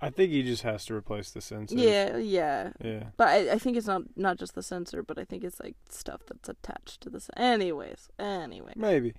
I 0.00 0.10
think 0.10 0.30
he 0.30 0.44
just 0.44 0.62
has 0.62 0.84
to 0.86 0.94
replace 0.94 1.32
the 1.32 1.40
sensor. 1.40 1.74
Yeah, 1.76 2.16
yeah. 2.16 2.70
Yeah. 2.80 3.04
But 3.16 3.28
I, 3.28 3.52
I 3.54 3.58
think 3.58 3.76
it's 3.76 3.88
not 3.88 4.02
not 4.16 4.38
just 4.38 4.54
the 4.54 4.62
sensor, 4.62 5.02
but 5.02 5.18
I 5.18 5.24
think 5.24 5.42
it's 5.42 5.58
like 5.58 5.74
stuff 5.90 6.20
that's 6.28 6.48
attached 6.48 7.00
to 7.00 7.10
the. 7.10 7.18
sen- 7.18 7.36
Anyways, 7.36 8.08
anyway, 8.20 8.74
Maybe. 8.76 9.14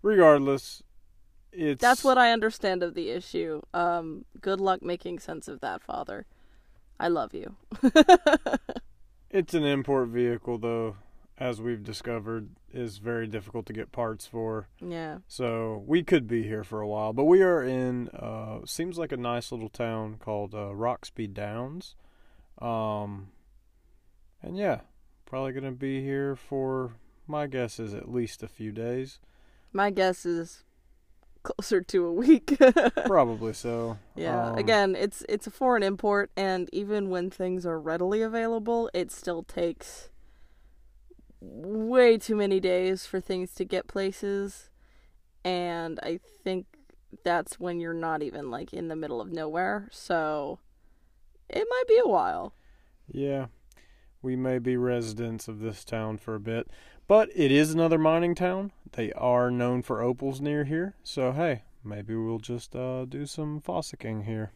Regardless, 0.00 0.80
it's 1.52 1.80
that's 1.80 2.04
what 2.04 2.18
I 2.18 2.30
understand 2.30 2.84
of 2.84 2.94
the 2.94 3.10
issue. 3.10 3.62
Um, 3.72 4.26
good 4.40 4.60
luck 4.60 4.80
making 4.80 5.18
sense 5.18 5.48
of 5.48 5.58
that, 5.60 5.82
Father. 5.82 6.26
I 6.98 7.08
love 7.08 7.34
you. 7.34 7.56
It's 9.30 9.52
an 9.52 9.64
import 9.64 10.10
vehicle, 10.10 10.58
though, 10.58 10.94
as 11.38 11.60
we've 11.60 11.82
discovered, 11.82 12.50
is 12.72 12.98
very 12.98 13.26
difficult 13.26 13.66
to 13.66 13.72
get 13.72 13.90
parts 13.90 14.26
for. 14.26 14.68
yeah. 14.80 15.18
So 15.26 15.82
we 15.88 16.04
could 16.04 16.28
be 16.28 16.44
here 16.44 16.62
for 16.62 16.80
a 16.80 16.86
while, 16.86 17.12
but 17.12 17.24
we 17.24 17.42
are 17.42 17.60
in 17.60 18.10
uh, 18.10 18.60
seems 18.64 18.96
like 18.96 19.10
a 19.10 19.16
nice 19.16 19.50
little 19.50 19.68
town 19.68 20.18
called 20.20 20.54
uh, 20.54 20.72
Roxby 20.72 21.26
Downs, 21.26 21.96
um, 22.62 23.30
and 24.40 24.56
yeah, 24.56 24.82
probably 25.26 25.52
gonna 25.52 25.72
be 25.72 26.00
here 26.00 26.36
for 26.36 26.92
my 27.26 27.48
guess 27.48 27.80
is 27.80 27.92
at 27.92 28.08
least 28.12 28.42
a 28.44 28.48
few 28.48 28.70
days, 28.70 29.18
My 29.72 29.90
guess 29.90 30.24
is 30.24 30.62
closer 31.44 31.80
to 31.80 32.06
a 32.06 32.12
week. 32.12 32.56
probably 33.06 33.52
so. 33.52 33.98
yeah. 34.16 34.48
Um, 34.48 34.58
Again, 34.58 34.96
it's 34.96 35.24
it's 35.28 35.46
a 35.46 35.50
foreign 35.50 35.84
import, 35.84 36.30
and 36.36 36.68
even 36.72 37.10
when 37.10 37.30
things 37.30 37.64
are 37.64 37.78
readily 37.78 38.22
available, 38.22 38.90
it 38.92 39.12
still 39.12 39.44
takes 39.44 40.08
way 41.40 42.18
too 42.18 42.34
many 42.34 42.58
days 42.58 43.06
for 43.06 43.20
things 43.20 43.54
to 43.54 43.64
get 43.64 43.86
places, 43.86 44.70
and 45.44 46.00
I 46.02 46.18
think 46.42 46.66
that's 47.22 47.60
when 47.60 47.78
you're 47.78 47.94
not 47.94 48.22
even 48.22 48.50
like 48.50 48.72
in 48.72 48.88
the 48.88 48.96
middle 48.96 49.20
of 49.20 49.30
nowhere. 49.30 49.88
So 49.92 50.58
it 51.48 51.66
might 51.70 51.84
be 51.86 52.00
a 52.04 52.08
while. 52.08 52.54
Yeah, 53.06 53.46
we 54.24 54.34
may 54.34 54.58
be 54.58 54.76
residents 54.76 55.46
of 55.48 55.60
this 55.60 55.84
town 55.84 56.16
for 56.16 56.34
a 56.34 56.40
bit, 56.40 56.68
but 57.06 57.28
it 57.36 57.52
is 57.52 57.72
another 57.72 57.98
mining 57.98 58.34
town. 58.34 58.72
They 58.92 59.12
are 59.12 59.50
known 59.50 59.82
for 59.82 60.02
opals 60.02 60.40
near 60.40 60.64
here, 60.64 60.94
so 61.04 61.32
hey, 61.32 61.64
maybe 61.84 62.16
we'll 62.16 62.38
just 62.38 62.74
uh, 62.74 63.04
do 63.04 63.26
some 63.26 63.60
fossicking 63.60 64.24
here. 64.24 64.52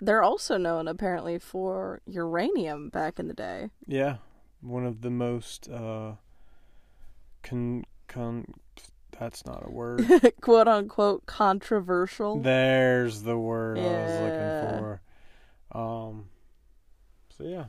They're 0.00 0.24
also 0.24 0.56
known 0.56 0.88
apparently 0.88 1.38
for 1.38 2.02
uranium 2.04 2.88
back 2.88 3.20
in 3.20 3.28
the 3.28 3.34
day. 3.34 3.70
Yeah, 3.86 4.16
one 4.60 4.84
of 4.84 5.02
the 5.02 5.10
most 5.10 5.70
uh, 5.70 6.14
con 7.44 7.84
con. 8.08 8.44
That's 9.20 9.46
not 9.46 9.62
a 9.64 9.70
word. 9.70 10.04
quote 10.40 10.66
unquote 10.66 11.26
controversial. 11.26 12.40
There's 12.40 13.22
the 13.22 13.38
word 13.38 13.78
I 13.78 13.82
was 13.82 14.20
looking 14.20 14.78
for. 14.78 15.78
Um. 15.78 16.24
So 17.38 17.44
yeah, 17.44 17.66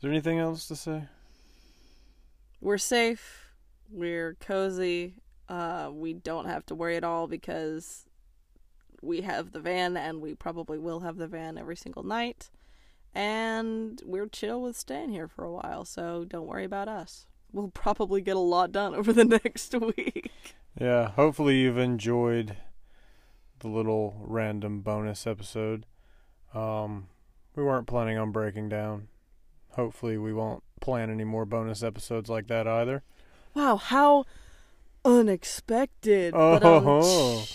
there 0.00 0.10
anything 0.10 0.38
else 0.38 0.66
to 0.68 0.76
say? 0.76 1.04
We're 2.60 2.78
safe. 2.78 3.52
We're 3.90 4.34
cozy. 4.40 5.14
Uh, 5.48 5.90
we 5.92 6.12
don't 6.12 6.46
have 6.46 6.64
to 6.66 6.74
worry 6.74 6.96
at 6.96 7.04
all 7.04 7.26
because 7.26 8.06
we 9.02 9.22
have 9.22 9.52
the 9.52 9.60
van 9.60 9.96
and 9.96 10.20
we 10.20 10.34
probably 10.34 10.78
will 10.78 11.00
have 11.00 11.16
the 11.16 11.26
van 11.26 11.58
every 11.58 11.76
single 11.76 12.02
night. 12.02 12.50
And 13.14 14.00
we're 14.04 14.28
chill 14.28 14.62
with 14.62 14.76
staying 14.76 15.10
here 15.10 15.26
for 15.26 15.44
a 15.44 15.52
while, 15.52 15.84
so 15.84 16.24
don't 16.24 16.46
worry 16.46 16.64
about 16.64 16.88
us. 16.88 17.26
We'll 17.52 17.68
probably 17.74 18.20
get 18.20 18.36
a 18.36 18.40
lot 18.40 18.72
done 18.72 18.94
over 18.94 19.12
the 19.12 19.24
next 19.44 19.74
week. 19.74 20.30
Yeah, 20.80 21.10
hopefully 21.10 21.58
you've 21.58 21.78
enjoyed 21.78 22.56
the 23.58 23.68
little 23.68 24.14
random 24.20 24.80
bonus 24.80 25.26
episode. 25.26 25.84
Um, 26.54 27.08
we 27.56 27.64
weren't 27.64 27.86
planning 27.86 28.16
on 28.16 28.30
breaking 28.30 28.68
down. 28.68 29.08
Hopefully 29.80 30.18
we 30.18 30.30
won't 30.34 30.62
plan 30.82 31.08
any 31.10 31.24
more 31.24 31.46
bonus 31.46 31.82
episodes 31.82 32.28
like 32.28 32.48
that 32.48 32.66
either. 32.68 33.02
Wow, 33.54 33.76
how 33.76 34.26
unexpected. 35.06 36.34
um, 36.34 36.60
Oh, 36.62 37.46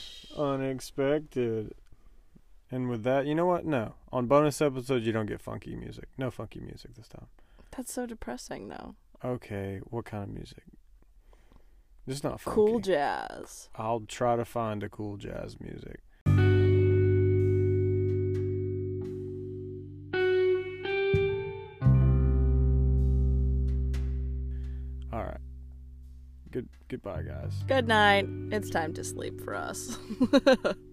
unexpected. 0.36 1.72
And 2.70 2.88
with 2.88 3.02
that, 3.02 3.26
you 3.26 3.34
know 3.34 3.46
what? 3.46 3.66
No. 3.66 3.94
On 4.12 4.26
bonus 4.26 4.62
episodes, 4.62 5.04
you 5.04 5.12
don't 5.12 5.26
get 5.26 5.40
funky 5.40 5.74
music. 5.74 6.06
No 6.16 6.30
funky 6.30 6.60
music 6.60 6.94
this 6.94 7.08
time. 7.08 7.26
that's 7.76 7.92
so 7.92 8.06
depressing, 8.06 8.68
though. 8.68 8.94
Okay, 9.24 9.80
what 9.90 10.04
kind 10.04 10.22
of 10.22 10.30
music? 10.30 10.62
Just 12.08 12.22
not 12.22 12.40
funky. 12.40 12.54
Cool 12.54 12.78
jazz. 12.78 13.68
I'll 13.74 14.00
try 14.06 14.36
to 14.36 14.44
find 14.44 14.84
a 14.84 14.88
cool 14.88 15.16
jazz 15.16 15.56
music. 15.60 15.98
Good 26.88 27.02
goodbye 27.02 27.22
guys. 27.22 27.52
Good 27.66 27.88
night. 27.88 28.26
It's 28.50 28.70
time 28.70 28.92
to 28.94 29.04
sleep 29.04 29.40
for 29.40 29.54
us. 29.54 29.98